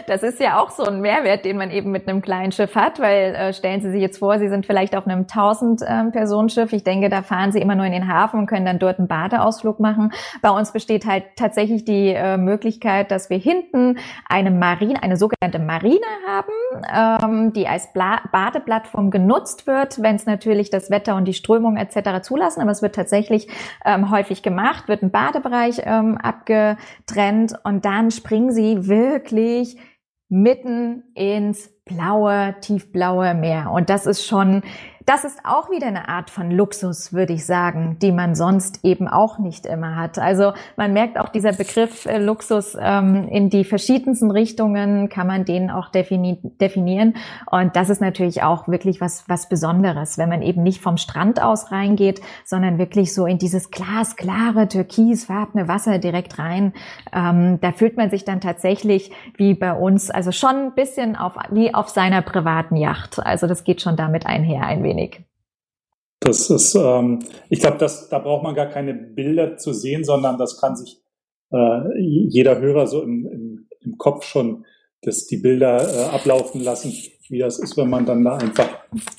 Das 0.07 0.23
ist 0.23 0.39
ja 0.39 0.61
auch 0.61 0.71
so 0.71 0.85
ein 0.85 1.01
Mehrwert, 1.01 1.45
den 1.45 1.57
man 1.57 1.73
eben 1.73 1.91
mit 1.91 2.07
einem 2.07 2.23
kleinen 2.23 2.53
Schiff 2.53 2.77
hat, 2.77 3.01
weil 3.01 3.35
äh, 3.35 3.53
stellen 3.53 3.81
Sie 3.81 3.91
sich 3.91 4.01
jetzt 4.01 4.19
vor, 4.19 4.39
Sie 4.39 4.49
sind 4.49 4.65
vielleicht 4.65 4.95
auf 4.95 5.05
einem 5.05 5.23
1000 5.23 5.83
ähm. 5.89 6.13
Ich 6.71 6.85
denke, 6.85 7.09
da 7.09 7.23
fahren 7.23 7.51
Sie 7.51 7.59
immer 7.59 7.75
nur 7.75 7.87
in 7.87 7.93
den 7.93 8.07
Hafen 8.07 8.39
und 8.39 8.47
können 8.47 8.67
dann 8.67 8.79
dort 8.79 9.01
einen 9.01 9.09
Badeausflug 9.09 9.81
machen. 9.81 10.13
Bei 10.43 10.51
uns 10.51 10.71
besteht 10.71 11.07
halt 11.07 11.25
tatsächlich 11.35 11.85
die 11.85 12.11
äh, 12.11 12.37
Möglichkeit, 12.37 13.11
dass 13.11 13.31
wir 13.31 13.39
hinten 13.39 13.99
eine 14.29 14.53
Marine, 14.53 15.03
eine 15.03 15.17
sogenannte 15.17 15.59
Marine 15.59 16.07
haben, 16.29 16.53
ähm, 16.95 17.53
die 17.53 17.67
als 17.67 17.89
Badeplattform 17.93 19.11
genutzt 19.11 19.67
wird, 19.67 20.01
wenn 20.01 20.15
es 20.15 20.27
natürlich 20.27 20.71
das 20.71 20.89
Wetter 20.89 21.17
und 21.17 21.25
die 21.25 21.35
Strömung 21.35 21.77
etc. 21.79 22.23
zulassen. 22.23 22.61
Aber 22.61 22.71
es 22.71 22.83
wird 22.83 22.95
tatsächlich 22.95 23.49
ähm, 23.85 24.13
häufig 24.13 24.45
gemacht, 24.45 24.87
wird 24.87 25.03
ein 25.03 25.11
Badebereich 25.11 25.83
ähm, 25.85 26.17
abge 26.17 26.77
Trend 27.07 27.55
und 27.65 27.85
dann 27.85 28.11
springen 28.11 28.53
sie 28.53 28.87
wirklich 28.87 29.79
mitten 30.29 31.05
ins 31.15 31.71
blaue, 31.87 32.57
tiefblaue 32.61 33.35
Meer. 33.35 33.71
Und 33.71 33.89
das 33.89 34.07
ist 34.07 34.27
schon 34.27 34.63
das 35.07 35.25
ist 35.25 35.39
auch 35.45 35.71
wieder 35.71 35.87
eine 35.87 36.09
Art 36.09 36.31
von 36.31 36.51
Luxus, 36.51 37.13
würde 37.13 37.33
ich 37.33 37.47
sagen, 37.47 37.97
die 38.03 38.11
man 38.11 38.35
sonst 38.35 38.85
eben 38.85 39.07
auch 39.07 39.39
nicht 39.39 39.65
immer 39.65 39.95
hat. 39.95 40.19
Also 40.19 40.53
man 40.77 40.93
merkt 40.93 41.17
auch 41.17 41.29
dieser 41.29 41.53
Begriff 41.53 42.07
äh, 42.07 42.19
Luxus 42.19 42.77
ähm, 42.79 43.29
in 43.29 43.49
die 43.49 43.63
verschiedensten 43.63 44.33
Richtungen 44.33 45.09
kann 45.09 45.29
man 45.29 45.45
den 45.45 45.71
auch 45.71 45.91
defini 45.91 46.39
definieren. 46.43 47.15
Und 47.49 47.77
das 47.77 47.89
ist 47.89 48.01
natürlich 48.01 48.43
auch 48.43 48.67
wirklich 48.67 49.01
was, 49.01 49.29
was 49.29 49.49
Besonderes, 49.49 50.19
wenn 50.19 50.29
man 50.29 50.43
eben 50.43 50.65
nicht 50.65 50.81
vom 50.81 50.97
Strand 50.97 51.41
aus 51.41 51.71
reingeht, 51.71 52.21
sondern 52.45 52.79
wirklich 52.79 53.15
so 53.15 53.27
in 53.27 53.39
dieses 53.39 53.71
glasklare, 53.71 54.67
türkisfarbene 54.67 55.69
Wasser 55.69 56.01
direkt 56.01 56.41
rein. 56.41 56.73
Ähm, 57.15 57.61
da 57.61 57.71
fühlt 57.71 57.97
man 57.97 58.11
sich 58.11 58.25
dann 58.25 58.41
tatsächlich 58.41 59.13
wie 59.37 59.55
bei 59.55 59.73
uns, 59.73 60.11
also 60.11 60.33
schon 60.33 60.57
ein 60.57 60.75
bisschen 60.75 61.15
auf, 61.15 61.35
wie 61.53 61.73
auf 61.77 61.89
seiner 61.89 62.23
privaten 62.23 62.77
Yacht. 62.77 63.19
Also 63.19 63.47
das 63.47 63.65
geht 63.65 63.83
schon 63.83 63.97
damit 63.97 64.27
einher 64.27 64.63
ein 64.63 64.83
wenig. 64.83 65.21
Das 66.21 66.49
ist, 66.51 66.75
ähm, 66.75 67.21
ich 67.51 67.61
glaube, 67.61 67.79
da 67.79 68.19
braucht 68.19 68.43
man 68.43 68.55
gar 68.55 68.67
keine 68.67 68.95
Bilder 68.95 69.59
zu 69.59 69.73
sehen, 69.73 70.03
sondern 70.03 70.39
das 70.39 70.61
kann 70.61 70.77
sich 70.77 71.03
äh, 71.53 72.01
jeder 72.01 72.59
Hörer 72.59 72.87
so 72.87 73.03
im, 73.03 73.27
im, 73.27 73.69
im 73.81 73.99
Kopf 73.99 74.25
schon 74.25 74.65
das, 75.03 75.27
die 75.27 75.37
Bilder 75.37 75.77
äh, 75.77 76.15
ablaufen 76.15 76.63
lassen, 76.63 76.93
wie 77.29 77.39
das 77.39 77.59
ist, 77.59 77.77
wenn 77.77 77.91
man 77.91 78.07
dann 78.07 78.25
da 78.25 78.37
einfach 78.37 78.69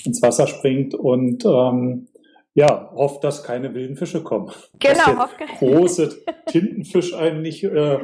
ins 0.03 0.21
Wasser 0.21 0.47
springt 0.47 0.95
und 0.95 1.45
ähm, 1.45 2.07
ja, 2.55 2.91
hofft, 2.95 3.23
dass 3.23 3.43
keine 3.43 3.75
wilden 3.75 3.95
Fische 3.95 4.23
kommen. 4.23 4.51
Genau, 4.79 4.95
dass 4.95 5.29
der 5.37 5.47
große 5.59 6.23
Tintenfisch 6.47 7.13
einen 7.13 7.43
nicht 7.43 7.63
äh, 7.63 7.99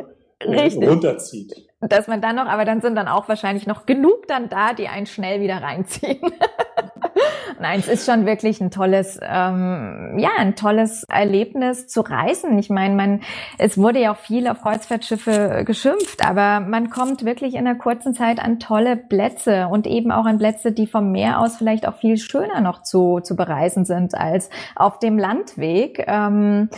runterzieht. 0.46 1.68
Dass 1.90 2.08
man 2.08 2.22
dann 2.22 2.36
noch, 2.36 2.46
aber 2.46 2.66
dann 2.66 2.82
sind 2.82 2.96
dann 2.96 3.08
auch 3.08 3.28
wahrscheinlich 3.28 3.68
noch 3.68 3.86
genug 3.86 4.28
dann 4.28 4.50
da, 4.50 4.74
die 4.74 4.88
einen 4.88 5.06
schnell 5.06 5.42
wieder 5.42 5.62
reinziehen. 5.62 6.22
Nein, 7.60 7.80
es 7.80 7.88
ist 7.88 8.06
schon 8.06 8.26
wirklich 8.26 8.60
ein 8.62 8.72
tolles, 8.72 9.20
ähm, 9.22 10.18
ja, 10.18 10.32
ein 10.38 10.56
tolles 10.56 11.04
Erlebnis 11.06 11.88
zu 11.88 12.02
reisen. 12.02 12.58
Ich 12.58 12.70
meine, 12.70 12.96
man, 12.96 13.22
es 13.58 13.78
wurde 13.78 14.00
ja 14.00 14.12
auch 14.12 14.18
viel 14.18 14.48
auf 14.48 14.62
Kreuzfahrtschiffe 14.62 15.64
geschimpft, 15.66 16.26
aber 16.28 16.60
man 16.60 16.90
kommt 16.90 17.26
wirklich 17.26 17.54
in 17.54 17.68
einer 17.68 17.78
kurzen 17.78 18.14
Zeit 18.14 18.44
an 18.44 18.60
tolle 18.60 18.98
Plätze 18.98 19.68
und 19.68 19.88
eben 19.88 20.12
auch 20.12 20.26
an 20.26 20.40
Plätze, 20.40 20.72
die 20.72 20.88
vom 20.88 21.12
Meer 21.12 21.40
aus 21.40 21.58
vielleicht 21.58 21.88
auch 21.88 21.96
viel 21.96 22.18
schöner 22.18 22.62
noch 22.62 22.84
zu, 22.84 23.20
zu 23.22 23.36
bereisen 23.36 23.86
sind 23.86 24.16
als 24.16 24.50
auf 24.76 25.00
dem 25.00 25.18
Landweg. 25.18 26.04
Ähm, 26.08 26.70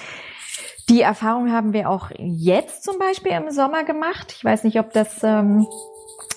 die 0.90 1.02
Erfahrung 1.02 1.52
haben 1.52 1.74
wir 1.74 1.90
auch 1.90 2.12
jetzt 2.18 2.84
zum 2.84 3.00
Beispiel 3.00 3.32
im 3.32 3.50
Sommer 3.50 3.84
gemacht. 3.84 4.34
Ich 4.36 4.44
weiß 4.44 4.64
nicht, 4.64 4.80
ob 4.80 4.94
das 4.94 5.24
ähm, 5.24 5.68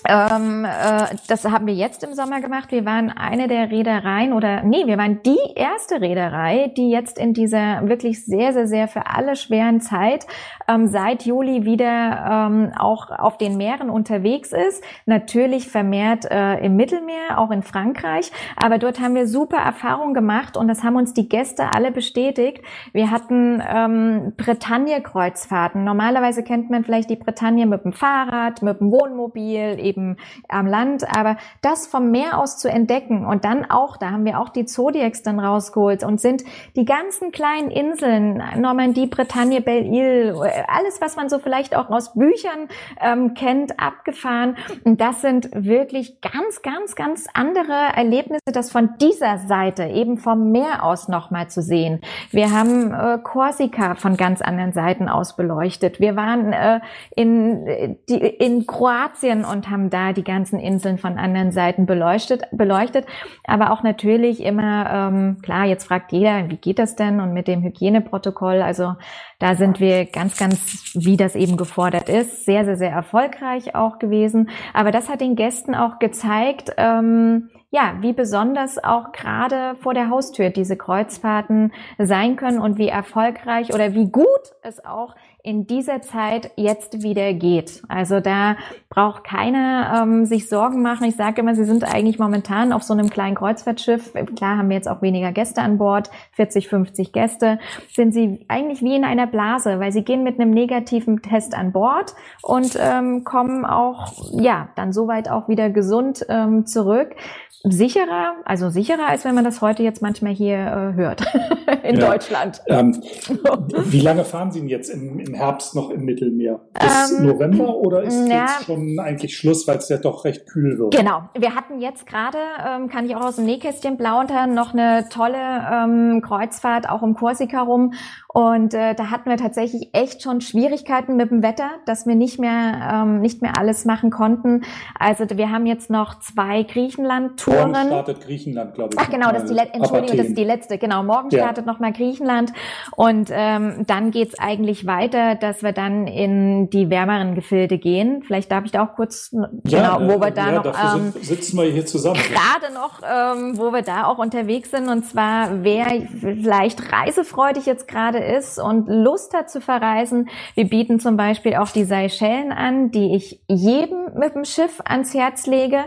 ähm, 0.05 0.65
äh, 0.65 1.15
das 1.27 1.45
haben 1.45 1.67
wir 1.67 1.73
jetzt 1.73 2.03
im 2.03 2.13
Sommer 2.13 2.41
gemacht. 2.41 2.71
Wir 2.71 2.85
waren 2.85 3.09
eine 3.09 3.47
der 3.47 3.69
Reedereien 3.69 4.33
oder 4.33 4.63
nee, 4.63 4.85
wir 4.85 4.97
waren 4.97 5.21
die 5.23 5.37
erste 5.55 5.99
Reederei, 5.99 6.71
die 6.75 6.89
jetzt 6.89 7.17
in 7.17 7.33
dieser 7.33 7.87
wirklich 7.87 8.25
sehr, 8.25 8.53
sehr, 8.53 8.67
sehr 8.67 8.87
für 8.87 9.07
alle 9.07 9.35
schweren 9.35 9.81
Zeit 9.81 10.25
ähm, 10.67 10.87
seit 10.87 11.25
Juli 11.25 11.65
wieder 11.65 12.47
ähm, 12.49 12.71
auch 12.77 13.09
auf 13.09 13.37
den 13.37 13.57
Meeren 13.57 13.89
unterwegs 13.89 14.51
ist. 14.51 14.83
Natürlich 15.05 15.67
vermehrt 15.67 16.25
äh, 16.29 16.63
im 16.65 16.75
Mittelmeer, 16.75 17.37
auch 17.37 17.51
in 17.51 17.63
Frankreich. 17.63 18.31
Aber 18.55 18.77
dort 18.77 18.99
haben 18.99 19.15
wir 19.15 19.27
super 19.27 19.57
Erfahrungen 19.57 20.13
gemacht 20.13 20.55
und 20.55 20.67
das 20.67 20.83
haben 20.83 20.95
uns 20.95 21.13
die 21.13 21.27
Gäste 21.27 21.73
alle 21.73 21.91
bestätigt. 21.91 22.61
Wir 22.93 23.11
hatten 23.11 23.61
ähm, 23.67 24.33
Bretagne-Kreuzfahrten. 24.37 25.83
Normalerweise 25.83 26.43
kennt 26.43 26.69
man 26.69 26.83
vielleicht 26.83 27.09
die 27.09 27.15
Bretagne 27.15 27.65
mit 27.65 27.83
dem 27.83 27.93
Fahrrad, 27.93 28.61
mit 28.61 28.79
dem 28.79 28.91
Wohnmobil, 28.91 29.79
eben 29.89 30.17
am 30.47 30.67
Land. 30.67 31.05
Aber 31.15 31.37
das 31.61 31.87
vom 31.87 32.11
Meer 32.11 32.37
aus 32.37 32.57
zu 32.57 32.69
entdecken 32.69 33.25
und 33.25 33.45
dann 33.45 33.69
auch, 33.69 33.97
da 33.97 34.11
haben 34.11 34.25
wir 34.25 34.39
auch 34.39 34.49
die 34.49 34.65
Zodiacs 34.65 35.23
dann 35.23 35.39
rausgeholt 35.39 36.03
und 36.03 36.21
sind 36.21 36.43
die 36.75 36.85
ganzen 36.85 37.31
kleinen 37.31 37.71
Inseln, 37.71 38.43
Normandie, 38.57 39.07
Bretagne, 39.07 39.61
Belle-Île, 39.61 40.35
alles, 40.67 41.01
was 41.01 41.15
man 41.15 41.29
so 41.29 41.39
vielleicht 41.39 41.75
auch 41.75 41.89
aus 41.89 42.13
Büchern 42.13 42.67
ähm, 43.01 43.33
kennt, 43.33 43.79
abgefahren. 43.79 44.57
Und 44.83 45.01
das 45.01 45.21
sind 45.21 45.49
wirklich 45.53 46.21
ganz, 46.21 46.61
ganz, 46.61 46.95
ganz 46.95 47.27
andere 47.33 47.73
Erlebnisse, 47.95 48.51
das 48.53 48.71
von 48.71 48.91
dieser 49.01 49.39
Seite 49.39 49.85
eben 49.85 50.17
vom 50.17 50.51
Meer 50.51 50.83
aus 50.83 51.07
nochmal 51.07 51.49
zu 51.49 51.61
sehen. 51.61 52.01
Wir 52.31 52.51
haben 52.51 52.93
äh, 52.93 53.19
Korsika 53.23 53.95
von 53.95 54.17
ganz 54.17 54.41
anderen 54.41 54.73
Seiten 54.73 55.09
aus 55.09 55.35
beleuchtet. 55.35 55.99
Wir 55.99 56.15
waren 56.15 56.53
äh, 56.53 56.79
in, 57.15 57.67
äh, 57.67 57.95
die, 58.07 58.17
in 58.17 58.67
Kroatien 58.67 59.45
und 59.45 59.69
haben 59.69 59.78
haben 59.79 59.89
da 59.89 60.13
die 60.13 60.23
ganzen 60.23 60.59
Inseln 60.59 60.97
von 60.97 61.17
anderen 61.17 61.51
Seiten 61.51 61.85
beleuchtet, 61.85 62.43
beleuchtet. 62.51 63.05
Aber 63.45 63.71
auch 63.71 63.81
natürlich 63.81 64.43
immer, 64.43 64.89
ähm, 64.91 65.37
klar, 65.41 65.65
jetzt 65.65 65.85
fragt 65.85 66.11
jeder, 66.11 66.49
wie 66.49 66.57
geht 66.57 66.79
das 66.79 66.95
denn? 66.95 67.19
Und 67.19 67.33
mit 67.33 67.47
dem 67.47 67.63
Hygieneprotokoll, 67.63 68.61
also 68.61 68.95
da 69.39 69.55
sind 69.55 69.79
wir 69.79 70.05
ganz, 70.05 70.37
ganz, 70.37 70.91
wie 70.95 71.15
das 71.15 71.35
eben 71.35 71.55
gefordert 71.55 72.09
ist, 72.09 72.45
sehr, 72.45 72.65
sehr, 72.65 72.75
sehr 72.75 72.91
erfolgreich 72.91 73.75
auch 73.75 73.99
gewesen. 73.99 74.49
Aber 74.73 74.91
das 74.91 75.09
hat 75.09 75.21
den 75.21 75.35
Gästen 75.35 75.75
auch 75.75 75.99
gezeigt, 75.99 76.71
ähm, 76.77 77.49
ja, 77.71 77.97
wie 78.01 78.13
besonders 78.13 78.83
auch 78.83 79.11
gerade 79.11 79.75
vor 79.75 79.93
der 79.93 80.09
Haustür 80.09 80.49
diese 80.49 80.75
Kreuzfahrten 80.75 81.71
sein 81.99 82.35
können 82.35 82.59
und 82.59 82.79
wie 82.79 82.87
erfolgreich 82.87 83.73
oder 83.73 83.93
wie 83.93 84.09
gut 84.09 84.25
es 84.63 84.83
auch 84.83 85.15
in 85.41 85.67
dieser 85.67 86.01
Zeit 86.01 86.51
jetzt 86.57 87.01
wieder 87.01 87.33
geht. 87.33 87.81
Also 87.87 88.19
da 88.19 88.57
braucht 88.89 89.23
keiner 89.23 90.01
ähm, 90.01 90.25
sich 90.25 90.49
Sorgen 90.49 90.81
machen. 90.81 91.05
Ich 91.05 91.15
sage 91.15 91.41
immer, 91.41 91.55
sie 91.55 91.63
sind 91.63 91.83
eigentlich 91.83 92.19
momentan 92.19 92.73
auf 92.73 92.83
so 92.83 92.93
einem 92.93 93.09
kleinen 93.09 93.35
Kreuzfahrtschiff. 93.35 94.13
Klar 94.35 94.57
haben 94.57 94.69
wir 94.69 94.75
jetzt 94.75 94.89
auch 94.89 95.01
weniger 95.01 95.31
Gäste 95.31 95.61
an 95.61 95.77
Bord, 95.77 96.09
40, 96.33 96.67
50 96.67 97.13
Gäste, 97.13 97.59
sind 97.93 98.13
sie 98.13 98.45
eigentlich 98.49 98.81
wie 98.81 98.95
in 98.95 99.05
einer 99.05 99.27
Blase, 99.27 99.79
weil 99.79 99.93
sie 99.93 100.03
gehen 100.03 100.23
mit 100.23 100.39
einem 100.39 100.51
negativen 100.51 101.21
Test 101.21 101.55
an 101.55 101.71
Bord 101.71 102.15
und 102.41 102.77
ähm, 102.77 103.23
kommen 103.23 103.65
auch, 103.65 104.13
ja, 104.33 104.69
dann 104.75 104.91
soweit 104.91 105.29
auch 105.29 105.47
wieder 105.47 105.69
gesund 105.69 106.25
ähm, 106.27 106.65
zurück 106.65 107.15
sicherer, 107.63 108.35
also 108.45 108.69
sicherer, 108.69 109.07
als 109.07 109.25
wenn 109.25 109.35
man 109.35 109.43
das 109.43 109.61
heute 109.61 109.83
jetzt 109.83 110.01
manchmal 110.01 110.33
hier 110.33 110.57
äh, 110.57 110.93
hört 110.95 111.21
in 111.83 111.99
ja. 111.99 112.09
Deutschland. 112.09 112.61
Ähm, 112.67 113.01
wie 113.85 113.99
lange 113.99 114.23
fahren 114.23 114.51
Sie 114.51 114.59
denn 114.59 114.69
jetzt 114.69 114.89
im, 114.89 115.19
im 115.29 115.35
Herbst 115.35 115.75
noch 115.75 115.89
im 115.89 116.05
Mittelmeer? 116.05 116.59
Bis 116.73 117.11
ähm, 117.11 117.27
November 117.27 117.75
oder 117.75 118.03
ist 118.03 118.27
ja, 118.27 118.41
jetzt 118.41 118.65
schon 118.65 118.99
eigentlich 118.99 119.37
Schluss, 119.37 119.67
weil 119.67 119.77
es 119.77 119.89
ja 119.89 119.97
doch 119.97 120.25
recht 120.25 120.47
kühl 120.47 120.77
wird? 120.79 120.95
Genau. 120.95 121.23
Wir 121.37 121.55
hatten 121.55 121.79
jetzt 121.79 122.05
gerade, 122.05 122.37
ähm, 122.67 122.89
kann 122.89 123.05
ich 123.05 123.15
auch 123.15 123.21
aus 123.21 123.35
dem 123.35 123.45
Nähkästchen 123.45 123.97
plaudern, 123.97 124.53
noch 124.53 124.73
eine 124.73 125.07
tolle 125.09 125.37
ähm, 125.37 126.21
Kreuzfahrt 126.21 126.89
auch 126.89 127.01
um 127.01 127.15
Korsika 127.15 127.61
rum 127.61 127.93
und 128.31 128.73
äh, 128.73 128.93
da 128.93 129.09
hatten 129.09 129.29
wir 129.29 129.37
tatsächlich 129.37 129.89
echt 129.93 130.21
schon 130.21 130.41
Schwierigkeiten 130.41 131.15
mit 131.15 131.31
dem 131.31 131.41
Wetter, 131.41 131.69
dass 131.85 132.05
wir 132.05 132.15
nicht 132.15 132.39
mehr 132.39 132.89
ähm, 132.93 133.21
nicht 133.21 133.41
mehr 133.41 133.57
alles 133.57 133.85
machen 133.85 134.11
konnten. 134.11 134.61
Also 134.97 135.25
wir 135.29 135.51
haben 135.51 135.65
jetzt 135.65 135.89
noch 135.89 136.19
zwei 136.19 136.63
Griechenland-Touren. 136.63 137.71
Morgen 137.71 137.87
startet 137.87 138.21
Griechenland, 138.21 138.75
glaube 138.75 138.93
ich. 138.93 138.99
Ach 138.99 139.09
genau, 139.09 139.31
das 139.31 139.43
ist 139.43 139.49
die, 139.49 139.55
Let 139.55 139.73
Entschuldigung, 139.73 140.17
das 140.17 140.27
ist 140.27 140.37
die 140.37 140.43
letzte. 140.43 140.77
Genau, 140.77 141.03
morgen 141.03 141.31
startet 141.31 141.65
noch 141.65 141.79
mal 141.79 141.91
Griechenland 141.91 142.53
und 142.95 143.29
ähm, 143.31 143.83
dann 143.87 144.11
geht's 144.11 144.37
eigentlich 144.37 144.85
weiter, 144.85 145.18
dass 145.39 145.63
wir 145.63 145.71
dann 145.71 146.07
in 146.07 146.69
die 146.69 146.89
wärmeren 146.89 147.35
Gefilde 147.35 147.77
gehen. 147.77 148.23
Vielleicht 148.23 148.51
darf 148.51 148.65
ich 148.65 148.71
da 148.71 148.85
auch 148.85 148.95
kurz 148.95 149.31
ja, 149.65 149.97
genau, 149.97 150.13
wo 150.13 150.19
wir 150.19 150.31
da 150.31 150.51
ja, 150.51 150.63
noch 150.63 150.95
ähm, 150.95 151.13
sitzen 151.21 151.57
wir 151.57 151.65
hier 151.65 151.85
zusammen. 151.85 152.19
Gerade 152.19 152.73
noch, 152.73 153.01
ähm, 153.03 153.57
wo 153.57 153.71
wir 153.71 153.81
da 153.81 154.05
auch 154.05 154.17
unterwegs 154.17 154.71
sind 154.71 154.87
und 154.89 155.05
zwar 155.05 155.63
wer 155.63 155.87
vielleicht 156.19 156.91
reisefreudig 156.91 157.65
jetzt 157.65 157.87
gerade 157.87 158.19
ist 158.19 158.59
und 158.59 158.87
Lust 158.87 159.33
hat 159.33 159.49
zu 159.49 159.61
verreisen. 159.61 160.29
Wir 160.55 160.65
bieten 160.65 160.99
zum 160.99 161.17
Beispiel 161.17 161.55
auch 161.55 161.69
die 161.69 161.83
Seychellen 161.83 162.51
an, 162.51 162.91
die 162.91 163.15
ich 163.15 163.41
jedem 163.47 164.13
mit 164.15 164.35
dem 164.35 164.45
Schiff 164.45 164.81
ans 164.85 165.13
Herz 165.13 165.45
lege. 165.45 165.85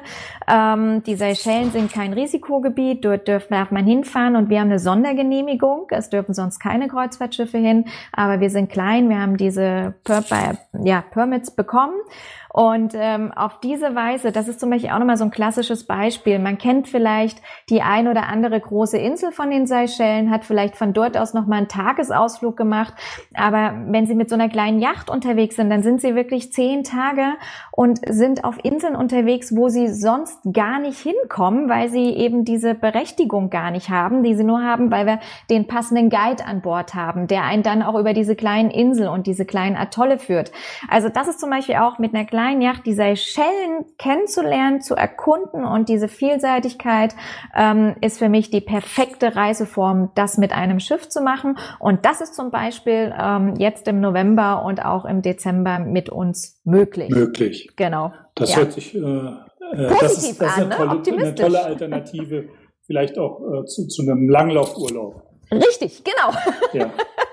Ähm, 0.48 1.02
die 1.04 1.16
Seychellen 1.16 1.70
sind 1.70 1.92
kein 1.92 2.12
Risikogebiet, 2.12 3.04
dort 3.04 3.28
darf, 3.28 3.46
darf 3.48 3.70
man 3.70 3.84
hinfahren 3.84 4.36
und 4.36 4.48
wir 4.50 4.60
haben 4.60 4.68
eine 4.68 4.78
Sondergenehmigung. 4.78 5.86
Es 5.90 6.10
dürfen 6.10 6.34
sonst 6.34 6.58
keine 6.58 6.88
Kreuzfahrtschiffe 6.88 7.58
hin, 7.58 7.86
aber 8.12 8.40
wir 8.40 8.50
sind 8.50 8.70
klein, 8.70 9.08
wir 9.08 9.18
haben 9.22 9.36
diese 9.36 9.94
per 10.04 10.58
ja, 10.84 11.00
Permits 11.00 11.50
bekommen. 11.50 11.94
Und 12.52 12.92
ähm, 12.94 13.32
auf 13.32 13.60
diese 13.60 13.94
Weise, 13.94 14.30
das 14.30 14.46
ist 14.46 14.60
zum 14.60 14.68
Beispiel 14.68 14.90
auch 14.90 14.98
nochmal 14.98 15.16
so 15.16 15.24
ein 15.24 15.30
klassisches 15.30 15.86
Beispiel. 15.86 16.38
Man 16.38 16.58
kennt 16.58 16.86
vielleicht 16.86 17.40
die 17.70 17.80
ein 17.80 18.08
oder 18.08 18.28
andere 18.28 18.60
große 18.60 18.98
Insel 18.98 19.32
von 19.32 19.50
den 19.50 19.66
Seychellen, 19.66 20.30
hat 20.30 20.44
vielleicht 20.44 20.76
von 20.76 20.92
dort 20.92 21.16
aus 21.16 21.32
nochmal 21.32 21.58
einen 21.58 21.68
Tagesausflug 21.68 22.54
gemacht. 22.54 22.92
Aber 23.32 23.72
wenn 23.86 24.06
Sie 24.06 24.14
mit 24.14 24.28
so 24.28 24.34
einer 24.34 24.50
kleinen 24.50 24.80
Yacht 24.80 25.08
unterwegs 25.08 25.56
sind, 25.56 25.70
dann 25.70 25.82
sind 25.82 26.02
Sie 26.02 26.14
wirklich 26.14 26.52
zehn 26.52 26.84
Tage 26.84 27.24
und 27.70 28.00
sind 28.06 28.44
auf 28.44 28.62
Inseln 28.62 28.96
unterwegs, 28.96 29.56
wo 29.56 29.68
Sie 29.70 29.88
sonst 29.88 30.38
gar 30.52 30.78
nicht 30.78 30.98
hinkommen, 30.98 31.70
weil 31.70 31.88
Sie 31.88 32.10
eben 32.10 32.44
diese 32.44 32.74
Berechtigung 32.74 33.48
gar 33.48 33.70
nicht 33.70 33.88
haben, 33.88 34.22
die 34.22 34.34
Sie 34.34 34.44
nur 34.44 34.62
haben, 34.62 34.90
weil 34.90 35.06
wir 35.06 35.20
den 35.48 35.66
passenden 35.66 36.10
Guide 36.10 36.44
an 36.44 36.60
Bord 36.60 36.94
haben, 36.94 37.28
der 37.28 37.44
einen 37.44 37.62
dann 37.62 37.82
auch 37.82 37.98
über 37.98 38.12
diese 38.12 38.36
kleinen 38.36 38.70
Inseln 38.70 39.08
und 39.08 39.26
diese 39.26 39.46
kleinen 39.46 39.76
Atolle 39.76 40.18
führt. 40.18 40.52
Also 40.90 41.08
das 41.08 41.28
ist 41.28 41.40
zum 41.40 41.48
Beispiel 41.48 41.76
auch 41.76 41.98
mit 41.98 42.14
einer 42.14 42.26
kleinen 42.26 42.41
kleinen 42.42 42.60
Yacht 42.60 42.86
die 42.86 42.94
Seychellen 42.94 43.84
kennenzulernen, 43.98 44.80
zu 44.80 44.94
erkunden 44.94 45.64
und 45.64 45.88
diese 45.88 46.08
Vielseitigkeit 46.08 47.14
ähm, 47.56 47.94
ist 48.00 48.18
für 48.18 48.28
mich 48.28 48.50
die 48.50 48.60
perfekte 48.60 49.36
Reiseform, 49.36 50.10
das 50.16 50.38
mit 50.38 50.52
einem 50.52 50.80
Schiff 50.80 51.08
zu 51.08 51.20
machen. 51.20 51.56
Und 51.78 52.04
das 52.04 52.20
ist 52.20 52.34
zum 52.34 52.50
Beispiel 52.50 53.14
ähm, 53.16 53.54
jetzt 53.58 53.86
im 53.86 54.00
November 54.00 54.64
und 54.64 54.84
auch 54.84 55.04
im 55.04 55.22
Dezember 55.22 55.78
mit 55.78 56.10
uns 56.10 56.60
möglich. 56.64 57.10
Möglich. 57.10 57.70
Genau. 57.76 58.12
Das 58.34 58.50
ja. 58.50 58.56
hört 58.58 58.72
sich 58.72 58.94
äh, 58.94 58.98
äh, 58.98 59.36
das 60.00 60.18
ist, 60.18 60.40
das 60.40 60.58
ist 60.58 60.58
eine, 60.58 60.68
ne? 60.68 60.76
tolle, 60.76 61.18
eine 61.18 61.34
tolle 61.34 61.64
Alternative, 61.64 62.48
vielleicht 62.86 63.18
auch 63.18 63.40
äh, 63.40 63.64
zu, 63.66 63.86
zu 63.86 64.02
einem 64.02 64.28
Langlaufurlaub. 64.28 65.22
Richtig, 65.52 66.02
genau. 66.02 66.36
Ja. 66.72 66.90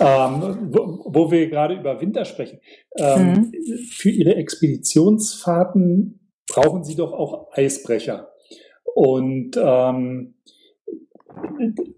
ähm, 0.00 0.70
wo, 0.70 1.04
wo, 1.06 1.30
wir 1.30 1.48
gerade 1.48 1.74
über 1.74 2.00
Winter 2.00 2.24
sprechen. 2.24 2.60
Ähm, 2.96 3.32
mhm. 3.32 3.52
Für 3.90 4.10
Ihre 4.10 4.36
Expeditionsfahrten 4.36 6.20
brauchen 6.48 6.84
Sie 6.84 6.96
doch 6.96 7.12
auch 7.12 7.48
Eisbrecher. 7.52 8.30
Und 8.94 9.56
ähm, 9.56 10.34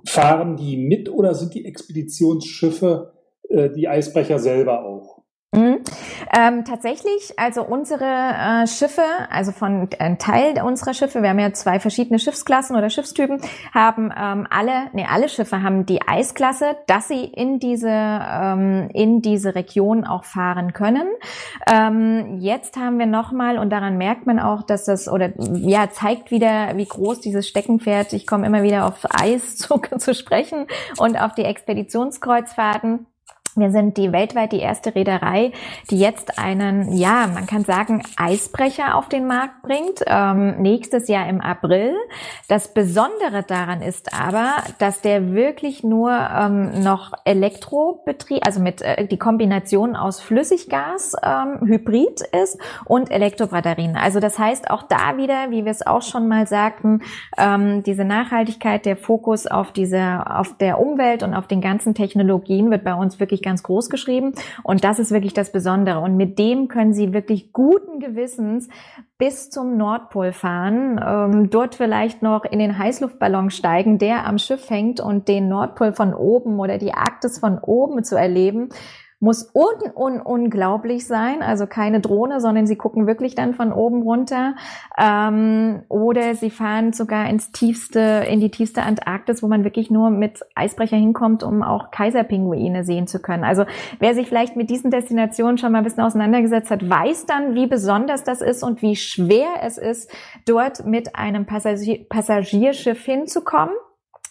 fahren 0.07 0.57
die 0.57 0.77
mit 0.77 1.11
oder 1.11 1.35
sind 1.35 1.55
die 1.55 1.65
Expeditionsschiffe 1.65 3.13
äh, 3.49 3.71
die 3.71 3.89
Eisbrecher 3.89 4.39
selber 4.39 4.85
auch? 4.85 5.20
Mhm. 5.61 5.81
Ähm, 6.37 6.65
tatsächlich, 6.65 7.39
also 7.39 7.63
unsere 7.63 8.05
äh, 8.05 8.67
Schiffe, 8.67 9.03
also 9.31 9.53
von 9.53 9.89
ein 9.99 10.19
Teil 10.19 10.61
unserer 10.63 10.95
Schiffe, 10.95 11.23
wir 11.23 11.31
haben 11.31 11.39
ja 11.39 11.53
zwei 11.53 11.81
verschiedene 11.81 12.19
Schiffsklassen 12.19 12.77
oder 12.77 12.89
Schiffstypen, 12.89 13.41
haben 13.75 14.13
ähm, 14.17 14.47
alle, 14.49 14.89
nee, 14.93 15.07
alle 15.11 15.29
Schiffe 15.29 15.63
haben 15.63 15.87
die 15.87 16.01
Eisklasse, 16.07 16.77
dass 16.87 17.09
sie 17.09 17.25
in 17.25 17.59
diese 17.59 17.91
ähm, 17.91 18.89
in 18.95 19.21
diese 19.21 19.55
Region 19.55 20.05
auch 20.05 20.25
fahren 20.25 20.73
können. 20.73 21.09
Ähm, 21.71 22.39
jetzt 22.39 22.77
haben 22.77 22.99
wir 22.99 23.07
nochmal 23.07 23.59
und 23.59 23.71
daran 23.71 23.99
merkt 23.99 24.27
man 24.27 24.39
auch, 24.39 24.63
dass 24.63 24.85
das 24.85 25.09
oder 25.09 25.33
ja 25.53 25.91
zeigt 25.91 26.31
wieder, 26.31 26.77
wie 26.77 26.87
groß 26.87 27.21
dieses 27.21 27.47
Steckenpferd. 27.49 28.13
Ich 28.13 28.27
komme 28.27 28.47
immer 28.47 28.63
wieder 28.63 28.87
auf 28.87 29.07
Eis 29.11 29.57
zu, 29.57 29.81
zu 29.99 30.15
sprechen 30.15 30.67
und 30.99 31.21
auf 31.21 31.35
die 31.35 31.45
Expeditionskreuzfahrten. 31.45 33.07
Wir 33.61 33.71
sind 33.71 33.97
die 33.97 34.13
weltweit 34.13 34.53
die 34.53 34.61
erste 34.61 34.95
Reederei, 34.95 35.53
die 35.91 35.99
jetzt 35.99 36.39
einen, 36.39 36.93
ja, 36.97 37.27
man 37.33 37.47
kann 37.47 37.65
sagen, 37.65 38.03
Eisbrecher 38.17 38.95
auf 38.95 39.09
den 39.09 39.27
Markt 39.27 39.63
bringt, 39.63 40.03
ähm, 40.07 40.61
nächstes 40.63 41.09
Jahr 41.09 41.29
im 41.29 41.41
April. 41.41 41.95
Das 42.49 42.73
Besondere 42.73 43.43
daran 43.47 43.83
ist 43.83 44.15
aber, 44.15 44.55
dass 44.79 45.01
der 45.01 45.33
wirklich 45.33 45.83
nur 45.83 46.11
ähm, 46.11 46.83
noch 46.83 47.13
Elektrobetrieb, 47.25 48.47
also 48.47 48.61
mit 48.61 48.83
äh, 48.83 49.07
die 49.07 49.19
Kombination 49.19 49.97
aus 49.97 50.21
Flüssiggas, 50.21 51.17
ähm, 51.23 51.61
Hybrid 51.67 52.21
ist 52.43 52.59
und 52.85 53.11
Elektrobatterien. 53.11 53.97
Also 53.97 54.21
das 54.21 54.39
heißt 54.39 54.71
auch 54.71 54.83
da 54.85 55.17
wieder, 55.17 55.51
wie 55.51 55.65
wir 55.65 55.71
es 55.71 55.87
auch 55.87 56.03
schon 56.03 56.29
mal 56.29 56.47
sagten, 56.47 57.03
ähm, 57.37 57.83
diese 57.83 58.05
Nachhaltigkeit, 58.05 58.87
der 58.87 58.97
Fokus 58.97 59.47
auf 59.47 59.73
diese, 59.73 60.25
auf 60.27 60.57
der 60.57 60.79
Umwelt 60.81 61.23
und 61.23 61.35
auf 61.35 61.47
den 61.47 61.61
ganzen 61.61 61.95
Technologien 61.95 62.71
wird 62.71 62.85
bei 62.85 62.95
uns 62.95 63.19
wirklich 63.19 63.31
wirklich 63.31 63.43
ganz 63.51 63.63
groß 63.65 63.91
geschrieben. 63.91 64.33
Und 64.63 64.85
das 64.85 64.99
ist 64.99 65.11
wirklich 65.11 65.35
das 65.35 65.51
Besondere. 65.51 66.01
Und 66.01 66.17
mit 66.17 66.39
dem 66.39 66.69
können 66.69 66.93
Sie 66.93 67.13
wirklich 67.13 67.53
guten 67.53 67.99
Gewissens 67.99 68.69
bis 69.19 69.51
zum 69.51 69.77
Nordpol 69.77 70.33
fahren, 70.33 71.01
ähm, 71.05 71.51
dort 71.51 71.75
vielleicht 71.75 72.23
noch 72.23 72.45
in 72.45 72.59
den 72.61 72.79
Heißluftballon 72.79 73.51
steigen, 73.51 73.99
der 73.99 74.27
am 74.27 74.39
Schiff 74.39 74.71
hängt 74.71 75.01
und 75.01 75.29
den 75.29 75.49
Nordpol 75.49 75.93
von 75.93 76.15
oben 76.15 76.59
oder 76.61 76.79
die 76.79 76.95
Arktis 76.95 77.39
von 77.39 77.59
oben 77.59 78.05
zu 78.05 78.17
erleben 78.17 78.71
muss 79.21 79.51
un, 79.55 79.91
un 79.95 80.21
unglaublich 80.21 81.07
sein, 81.07 81.43
also 81.43 81.67
keine 81.67 82.01
Drohne, 82.01 82.41
sondern 82.41 82.67
sie 82.67 82.77
gucken 82.77 83.07
wirklich 83.07 83.35
dann 83.35 83.53
von 83.53 83.71
oben 83.73 84.03
runter. 84.03 84.55
Ähm, 84.99 85.83
oder 85.89 86.35
sie 86.35 86.51
fahren 86.51 86.95
sogar 86.95 87.29
ins 87.29 87.53
tiefste, 87.53 88.25
in 88.29 88.41
die 88.41 88.51
tiefste 88.51 88.83
Antarktis, 88.83 89.43
wo 89.43 89.47
man 89.47 89.63
wirklich 89.63 89.91
nur 89.91 90.11
mit 90.11 90.41
Eisbrecher 90.55 90.97
hinkommt, 90.97 91.43
um 91.43 91.63
auch 91.63 91.91
Kaiserpinguine 91.91 92.83
sehen 92.83 93.07
zu 93.07 93.21
können. 93.21 93.45
Also 93.45 93.67
wer 93.99 94.15
sich 94.15 94.27
vielleicht 94.27 94.57
mit 94.57 94.71
diesen 94.71 94.91
Destinationen 94.91 95.59
schon 95.59 95.73
mal 95.73 95.79
ein 95.79 95.85
bisschen 95.85 96.03
auseinandergesetzt 96.03 96.71
hat, 96.71 96.89
weiß 96.89 97.27
dann, 97.27 97.55
wie 97.55 97.67
besonders 97.67 98.25
das 98.25 98.41
ist 98.41 98.63
und 98.63 98.81
wie 98.81 98.97
schwer 98.97 99.49
es 99.63 99.77
ist, 99.77 100.11
dort 100.47 100.87
mit 100.87 101.15
einem 101.15 101.45
Passagier 101.45 102.07
Passagierschiff 102.09 103.05
hinzukommen. 103.05 103.75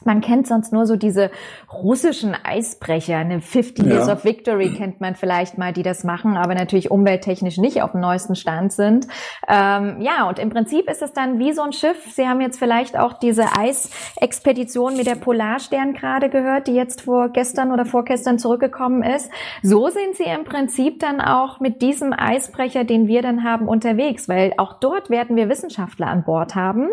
Man 0.06 0.22
kennt 0.22 0.48
sonst 0.48 0.72
nur 0.72 0.86
so 0.86 0.96
diese 0.96 1.30
russischen 1.74 2.34
Eisbrecher, 2.42 3.18
eine 3.18 3.42
50 3.42 3.86
Years 3.86 4.08
ja. 4.08 4.14
of 4.14 4.24
Victory 4.24 4.74
kennt 4.74 5.02
man 5.02 5.16
vielleicht 5.16 5.58
mal, 5.58 5.74
die 5.74 5.84
das 5.84 6.06
machen, 6.06 6.38
aber 6.38 6.56
natürlich 6.56 6.90
umwelttechnisch 6.90 7.58
nicht 7.58 7.82
auf 7.82 7.92
dem 7.92 8.00
neuesten 8.00 8.36
Stand 8.36 8.72
sind. 8.72 9.08
Ähm, 9.48 9.98
ja, 10.00 10.30
und 10.30 10.40
im 10.40 10.50
Prinzip 10.50 10.90
ist 10.90 11.02
es 11.02 11.12
dann 11.12 11.38
wie 11.40 11.52
so 11.52 11.64
ein 11.64 11.74
Schiff. 11.74 11.98
Sie 12.14 12.26
haben 12.26 12.40
jetzt 12.40 12.58
vielleicht 12.58 12.98
auch 12.98 13.12
diese 13.12 13.58
Eisexpedition 13.58 14.96
mit 14.96 15.06
der 15.06 15.16
Polarstern 15.16 15.94
gerade 15.94 16.30
gehört, 16.30 16.68
die 16.68 16.76
jetzt 16.76 17.02
vor 17.02 17.30
gestern 17.30 17.74
oder 17.74 17.86
vorgestern 17.86 18.40
zurückgekommen 18.40 19.04
ist. 19.04 19.30
So 19.64 19.90
sind 19.90 20.16
sie 20.16 20.24
im 20.24 20.46
Prinzip 20.46 21.02
dann 21.02 21.20
auch 21.20 21.60
mit 21.60 21.82
diesem 21.82 22.14
Eisbrecher, 22.14 22.86
den 22.86 23.08
wir 23.08 23.22
dann 23.22 23.44
haben, 23.44 23.68
unterwegs, 23.68 24.30
weil 24.30 24.54
auch 24.58 24.80
dort 24.80 25.10
werden 25.10 25.36
wir 25.36 25.50
Wissenschaftler 25.50 26.08
an 26.08 26.24
Bord 26.24 26.56
haben, 26.56 26.88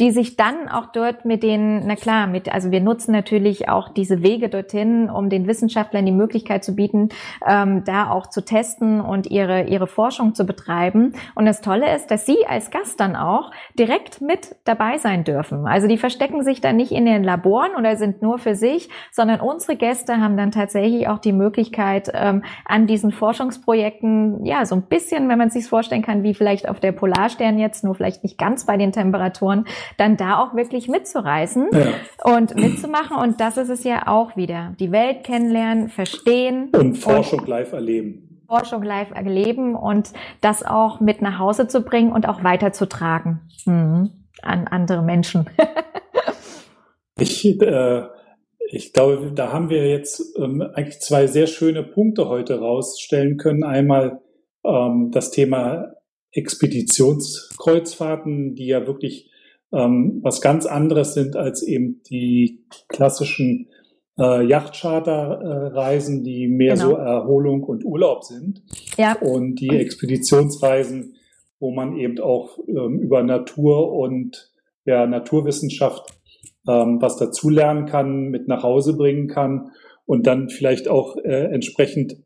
die 0.00 0.10
sich 0.10 0.36
dann 0.36 0.68
auch 0.68 0.86
dort 0.86 1.24
mit 1.24 1.44
den, 1.44 1.86
na 1.86 1.94
klar, 1.94 2.26
mit 2.26 2.47
also 2.52 2.70
wir 2.70 2.80
nutzen 2.80 3.12
natürlich 3.12 3.68
auch 3.68 3.88
diese 3.88 4.22
Wege 4.22 4.48
dorthin, 4.48 5.10
um 5.10 5.28
den 5.28 5.46
Wissenschaftlern 5.46 6.06
die 6.06 6.12
Möglichkeit 6.12 6.64
zu 6.64 6.74
bieten, 6.74 7.08
ähm, 7.46 7.84
da 7.84 8.10
auch 8.10 8.28
zu 8.28 8.44
testen 8.44 9.00
und 9.00 9.26
ihre, 9.26 9.64
ihre 9.64 9.86
Forschung 9.86 10.34
zu 10.34 10.44
betreiben. 10.44 11.12
Und 11.34 11.46
das 11.46 11.60
Tolle 11.60 11.94
ist, 11.94 12.10
dass 12.10 12.26
Sie 12.26 12.46
als 12.46 12.70
Gast 12.70 13.00
dann 13.00 13.16
auch 13.16 13.50
direkt 13.78 14.20
mit 14.20 14.56
dabei 14.64 14.98
sein 14.98 15.24
dürfen. 15.24 15.66
Also 15.66 15.88
die 15.88 15.98
verstecken 15.98 16.42
sich 16.42 16.60
dann 16.60 16.76
nicht 16.76 16.92
in 16.92 17.06
den 17.06 17.24
Laboren 17.24 17.74
oder 17.76 17.96
sind 17.96 18.22
nur 18.22 18.38
für 18.38 18.54
sich, 18.54 18.88
sondern 19.12 19.40
unsere 19.40 19.76
Gäste 19.76 20.20
haben 20.20 20.36
dann 20.36 20.50
tatsächlich 20.50 21.08
auch 21.08 21.18
die 21.18 21.32
Möglichkeit, 21.32 22.10
ähm, 22.14 22.42
an 22.64 22.86
diesen 22.86 23.12
Forschungsprojekten, 23.12 24.44
ja, 24.44 24.64
so 24.66 24.74
ein 24.74 24.82
bisschen, 24.82 25.28
wenn 25.28 25.38
man 25.38 25.50
sich 25.50 25.66
vorstellen 25.66 26.02
kann, 26.02 26.22
wie 26.22 26.34
vielleicht 26.34 26.68
auf 26.68 26.80
der 26.80 26.92
Polarstern 26.92 27.58
jetzt, 27.58 27.84
nur 27.84 27.94
vielleicht 27.94 28.22
nicht 28.22 28.38
ganz 28.38 28.66
bei 28.66 28.76
den 28.76 28.92
Temperaturen, 28.92 29.64
dann 29.96 30.16
da 30.16 30.38
auch 30.38 30.54
wirklich 30.54 30.88
mitzureißen. 30.88 31.68
Ja 31.72 31.78
und 32.38 32.54
mitzumachen. 32.54 33.16
Und 33.16 33.40
das 33.40 33.56
ist 33.58 33.68
es 33.68 33.84
ja 33.84 34.06
auch 34.06 34.36
wieder. 34.36 34.74
Die 34.80 34.90
Welt 34.92 35.24
kennenlernen, 35.24 35.90
verstehen. 35.90 36.70
Und 36.72 36.96
Forschung 36.96 37.40
und 37.40 37.48
live 37.48 37.72
erleben. 37.72 38.42
Forschung 38.46 38.82
live 38.82 39.10
erleben 39.10 39.74
und 39.74 40.12
das 40.40 40.62
auch 40.62 41.00
mit 41.00 41.20
nach 41.20 41.38
Hause 41.38 41.68
zu 41.68 41.82
bringen 41.82 42.12
und 42.12 42.26
auch 42.26 42.42
weiterzutragen 42.42 43.40
mhm. 43.66 44.08
an 44.40 44.66
andere 44.68 45.02
Menschen. 45.02 45.50
ich, 47.20 47.60
äh, 47.60 48.04
ich 48.70 48.94
glaube, 48.94 49.32
da 49.34 49.52
haben 49.52 49.68
wir 49.68 49.86
jetzt 49.86 50.34
ähm, 50.38 50.62
eigentlich 50.62 51.00
zwei 51.00 51.26
sehr 51.26 51.46
schöne 51.46 51.82
Punkte 51.82 52.28
heute 52.28 52.60
rausstellen 52.60 53.36
können. 53.36 53.64
Einmal 53.64 54.22
ähm, 54.64 55.10
das 55.12 55.30
Thema 55.30 55.92
Expeditionskreuzfahrten, 56.32 58.54
die 58.54 58.68
ja 58.68 58.86
wirklich 58.86 59.30
ähm, 59.72 60.20
was 60.22 60.40
ganz 60.40 60.66
anderes 60.66 61.14
sind 61.14 61.36
als 61.36 61.62
eben 61.62 62.02
die 62.08 62.64
klassischen 62.88 63.68
äh, 64.18 64.44
Yachtcharterreisen, 64.46 66.24
die 66.24 66.48
mehr 66.48 66.74
genau. 66.74 66.90
so 66.90 66.96
Erholung 66.96 67.64
und 67.64 67.84
Urlaub 67.84 68.24
sind. 68.24 68.62
Ja. 68.96 69.16
Und 69.20 69.56
die 69.56 69.70
Expeditionsreisen, 69.70 71.14
wo 71.60 71.70
man 71.70 71.96
eben 71.96 72.18
auch 72.20 72.58
ähm, 72.66 72.98
über 73.00 73.22
Natur 73.22 73.92
und 73.92 74.50
ja, 74.84 75.06
Naturwissenschaft 75.06 76.18
ähm, 76.66 77.00
was 77.00 77.16
dazulernen 77.16 77.86
kann, 77.86 78.28
mit 78.28 78.48
nach 78.48 78.62
Hause 78.62 78.96
bringen 78.96 79.28
kann 79.28 79.70
und 80.06 80.26
dann 80.26 80.48
vielleicht 80.48 80.88
auch 80.88 81.16
äh, 81.16 81.52
entsprechend 81.52 82.16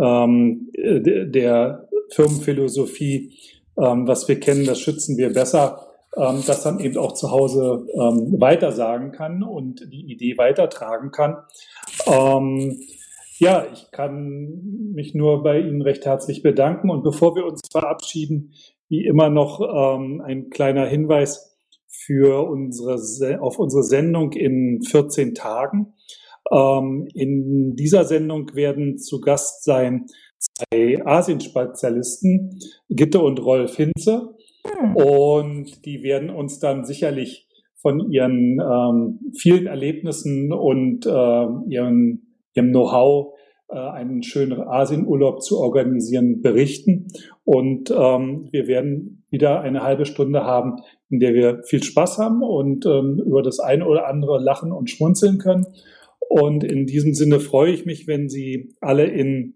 ähm, 0.00 0.70
der 0.74 1.88
Firmenphilosophie, 2.10 3.34
ähm, 3.76 4.06
was 4.06 4.28
wir 4.28 4.40
kennen, 4.40 4.64
das 4.64 4.80
schützen 4.80 5.16
wir 5.16 5.32
besser, 5.32 5.87
ähm, 6.18 6.42
das 6.46 6.62
dann 6.62 6.80
eben 6.80 6.96
auch 6.98 7.12
zu 7.12 7.30
Hause 7.30 7.86
ähm, 7.94 8.40
weitersagen 8.40 9.12
kann 9.12 9.42
und 9.42 9.92
die 9.92 10.10
Idee 10.12 10.36
weitertragen 10.36 11.10
kann. 11.10 11.36
Ähm, 12.06 12.80
ja, 13.38 13.66
ich 13.72 13.90
kann 13.92 14.92
mich 14.94 15.14
nur 15.14 15.42
bei 15.42 15.60
Ihnen 15.60 15.82
recht 15.82 16.04
herzlich 16.04 16.42
bedanken. 16.42 16.90
Und 16.90 17.04
bevor 17.04 17.36
wir 17.36 17.46
uns 17.46 17.60
verabschieden, 17.70 18.52
wie 18.88 19.04
immer 19.04 19.30
noch 19.30 19.60
ähm, 19.60 20.20
ein 20.20 20.50
kleiner 20.50 20.86
Hinweis 20.86 21.56
für 21.86 22.48
unsere, 22.48 23.40
auf 23.40 23.58
unsere 23.58 23.82
Sendung 23.82 24.32
in 24.32 24.82
14 24.82 25.34
Tagen. 25.34 25.94
Ähm, 26.50 27.08
in 27.14 27.76
dieser 27.76 28.04
Sendung 28.04 28.54
werden 28.54 28.98
zu 28.98 29.20
Gast 29.20 29.64
sein 29.64 30.06
zwei 30.38 31.04
Asienspezialisten, 31.04 32.58
Gitte 32.88 33.20
und 33.20 33.40
Rolf 33.40 33.76
Hinze. 33.76 34.34
Hm. 34.64 34.96
Und 34.96 35.84
die 35.84 36.02
werden 36.02 36.30
uns 36.30 36.58
dann 36.58 36.84
sicherlich 36.84 37.48
von 37.80 38.10
ihren 38.10 38.60
ähm, 38.60 39.32
vielen 39.36 39.66
Erlebnissen 39.66 40.52
und 40.52 41.06
äh, 41.06 41.10
ihren, 41.68 42.34
ihrem 42.54 42.70
Know-how 42.70 43.34
äh, 43.70 43.78
einen 43.78 44.22
schönen 44.22 44.60
Asienurlaub 44.60 45.42
zu 45.42 45.58
organisieren 45.58 46.42
berichten. 46.42 47.08
Und 47.44 47.90
ähm, 47.90 48.48
wir 48.50 48.66
werden 48.66 49.24
wieder 49.30 49.60
eine 49.60 49.82
halbe 49.82 50.06
Stunde 50.06 50.44
haben, 50.44 50.76
in 51.10 51.20
der 51.20 51.34
wir 51.34 51.62
viel 51.64 51.82
Spaß 51.82 52.18
haben 52.18 52.42
und 52.42 52.86
ähm, 52.86 53.22
über 53.24 53.42
das 53.42 53.60
eine 53.60 53.86
oder 53.86 54.08
andere 54.08 54.42
lachen 54.42 54.72
und 54.72 54.90
schmunzeln 54.90 55.38
können. 55.38 55.66
Und 56.28 56.64
in 56.64 56.86
diesem 56.86 57.14
Sinne 57.14 57.40
freue 57.40 57.72
ich 57.72 57.86
mich, 57.86 58.06
wenn 58.06 58.28
Sie 58.28 58.74
alle 58.80 59.04
in 59.04 59.54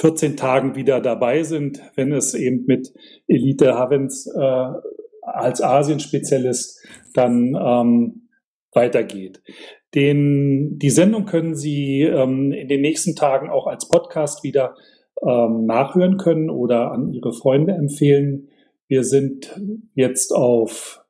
14 0.00 0.36
Tagen 0.36 0.76
wieder 0.76 1.00
dabei 1.00 1.42
sind, 1.42 1.80
wenn 1.96 2.12
es 2.12 2.34
eben 2.34 2.64
mit 2.66 2.92
Elite 3.26 3.74
Havens 3.74 4.26
äh, 4.26 4.66
als 5.22 5.60
Asien-Spezialist 5.60 6.86
dann 7.14 7.56
ähm, 7.60 8.28
weitergeht. 8.72 9.42
Den, 9.94 10.78
die 10.78 10.90
Sendung 10.90 11.24
können 11.24 11.54
Sie 11.54 12.02
ähm, 12.02 12.52
in 12.52 12.68
den 12.68 12.80
nächsten 12.80 13.16
Tagen 13.16 13.50
auch 13.50 13.66
als 13.66 13.88
Podcast 13.88 14.44
wieder 14.44 14.76
ähm, 15.22 15.64
nachhören 15.66 16.16
können 16.16 16.50
oder 16.50 16.92
an 16.92 17.08
Ihre 17.08 17.32
Freunde 17.32 17.72
empfehlen. 17.72 18.48
Wir 18.86 19.02
sind 19.02 19.58
jetzt 19.94 20.32
auf 20.32 21.04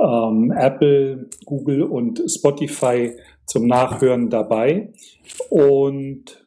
ähm, 0.00 0.52
Apple, 0.56 1.28
Google 1.44 1.82
und 1.84 2.22
Spotify 2.28 3.12
zum 3.44 3.66
Nachhören 3.66 4.30
dabei. 4.30 4.92
Und 5.48 6.45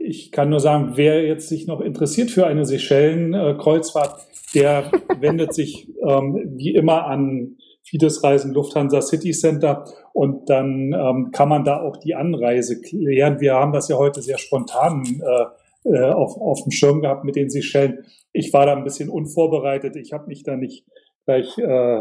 ich 0.00 0.32
kann 0.32 0.48
nur 0.48 0.60
sagen, 0.60 0.92
wer 0.94 1.24
jetzt 1.24 1.48
sich 1.48 1.66
noch 1.66 1.80
interessiert 1.80 2.30
für 2.30 2.46
eine 2.46 2.64
Seychellen-Kreuzfahrt, 2.64 4.26
der 4.54 4.90
wendet 5.20 5.54
sich 5.54 5.88
ähm, 6.02 6.54
wie 6.56 6.74
immer 6.74 7.06
an 7.06 7.58
Fides 7.82 8.24
Reisen 8.24 8.54
Lufthansa 8.54 9.02
City 9.02 9.32
Center 9.32 9.84
und 10.12 10.48
dann 10.48 10.92
ähm, 10.92 11.30
kann 11.32 11.48
man 11.48 11.64
da 11.64 11.80
auch 11.80 11.96
die 11.98 12.14
Anreise 12.14 12.80
klären. 12.80 13.40
Wir 13.40 13.54
haben 13.54 13.72
das 13.72 13.88
ja 13.88 13.96
heute 13.96 14.22
sehr 14.22 14.38
spontan 14.38 15.04
äh, 15.04 15.90
äh, 15.90 16.10
auf, 16.10 16.36
auf 16.36 16.62
dem 16.62 16.72
Schirm 16.72 17.02
gehabt 17.02 17.24
mit 17.24 17.36
den 17.36 17.50
Seychellen. 17.50 18.04
Ich 18.32 18.52
war 18.52 18.66
da 18.66 18.74
ein 18.74 18.84
bisschen 18.84 19.10
unvorbereitet. 19.10 19.96
Ich 19.96 20.12
habe 20.12 20.26
mich 20.26 20.42
da 20.44 20.56
nicht 20.56 20.86
gleich 21.24 21.58
äh, 21.58 22.00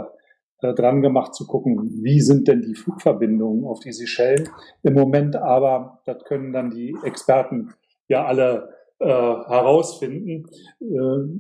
äh, 0.62 0.74
dran 0.74 1.02
gemacht 1.02 1.34
zu 1.34 1.48
gucken, 1.48 2.00
wie 2.04 2.22
sind 2.22 2.48
denn 2.48 2.62
die 2.62 2.76
Flugverbindungen 2.76 3.66
auf 3.66 3.80
die 3.80 3.94
Seychellen 3.94 4.50
im 4.84 4.94
Moment. 4.94 5.36
Aber 5.36 6.02
das 6.06 6.24
können 6.24 6.54
dann 6.54 6.70
die 6.72 6.96
Experten 7.04 7.74
ja 8.10 8.26
alle 8.26 8.70
äh, 9.00 9.08
herausfinden. 9.08 10.48
Äh, 10.82 10.86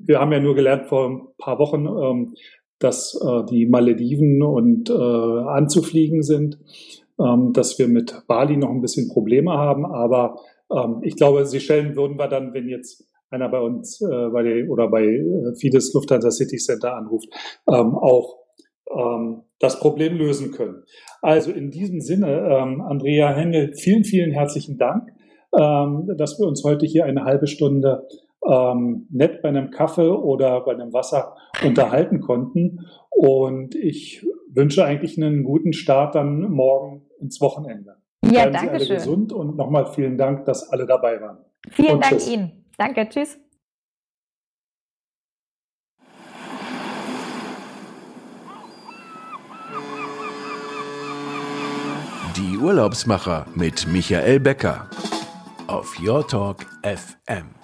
wir 0.05 0.19
haben 0.19 0.31
ja 0.31 0.39
nur 0.39 0.55
gelernt 0.55 0.87
vor 0.87 1.09
ein 1.09 1.21
paar 1.37 1.59
Wochen, 1.59 1.85
ähm, 1.85 2.33
dass 2.79 3.19
äh, 3.21 3.43
die 3.49 3.65
Malediven 3.65 4.41
und 4.41 4.89
äh, 4.89 4.93
anzufliegen 4.93 6.23
sind, 6.23 6.57
ähm, 7.19 7.51
dass 7.51 7.77
wir 7.77 7.89
mit 7.89 8.23
Bali 8.27 8.55
noch 8.55 8.69
ein 8.69 8.81
bisschen 8.81 9.09
Probleme 9.09 9.51
haben. 9.51 9.85
Aber 9.85 10.39
ähm, 10.71 11.01
ich 11.03 11.17
glaube, 11.17 11.45
Seychellen 11.45 11.95
würden 11.97 12.17
wir 12.17 12.27
dann, 12.27 12.53
wenn 12.53 12.69
jetzt 12.69 13.09
einer 13.29 13.49
bei 13.49 13.59
uns 13.59 14.01
äh, 14.01 14.29
bei 14.29 14.43
der, 14.43 14.69
oder 14.69 14.87
bei 14.87 15.03
äh, 15.03 15.55
Fides 15.55 15.93
Lufthansa 15.93 16.31
City 16.31 16.57
Center 16.57 16.95
anruft, 16.95 17.27
ähm, 17.67 17.95
auch 17.95 18.37
ähm, 18.89 19.43
das 19.59 19.79
Problem 19.79 20.17
lösen 20.17 20.51
können. 20.51 20.83
Also 21.21 21.51
in 21.51 21.69
diesem 21.69 22.01
Sinne, 22.01 22.47
ähm, 22.49 22.81
Andrea 22.81 23.33
Hengel, 23.33 23.73
vielen, 23.75 24.03
vielen 24.03 24.31
herzlichen 24.31 24.77
Dank, 24.77 25.09
ähm, 25.57 26.11
dass 26.17 26.39
wir 26.39 26.47
uns 26.47 26.63
heute 26.63 26.85
hier 26.85 27.05
eine 27.05 27.23
halbe 27.23 27.47
Stunde 27.47 28.07
ähm, 28.47 29.07
nett 29.09 29.41
bei 29.41 29.49
einem 29.49 29.71
Kaffee 29.71 30.09
oder 30.09 30.61
bei 30.61 30.73
einem 30.73 30.93
Wasser 30.93 31.35
unterhalten 31.63 32.21
konnten. 32.21 32.85
Und 33.09 33.75
ich 33.75 34.25
wünsche 34.49 34.85
eigentlich 34.85 35.17
einen 35.17 35.43
guten 35.43 35.73
Start 35.73 36.15
dann 36.15 36.41
morgen 36.51 37.05
ins 37.19 37.41
Wochenende. 37.41 37.95
Ja, 38.23 38.47
Bleiben 38.47 38.53
danke 38.53 38.67
Sie 38.67 38.75
alle 38.75 38.85
schön. 38.85 38.95
gesund 38.97 39.33
und 39.33 39.57
nochmal 39.57 39.87
vielen 39.87 40.17
Dank, 40.17 40.45
dass 40.45 40.69
alle 40.69 40.85
dabei 40.85 41.21
waren. 41.21 41.37
Vielen 41.69 41.95
Und 41.95 42.03
Dank 42.03 42.13
tschüss. 42.13 42.31
Ihnen. 42.31 42.65
Danke, 42.77 43.07
tschüss. 43.09 43.39
Die 52.37 52.57
Urlaubsmacher 52.57 53.45
mit 53.55 53.87
Michael 53.87 54.39
Becker 54.39 54.89
auf 55.69 55.99
Your 55.99 56.25
Talk 56.27 56.65
FM. 56.83 57.58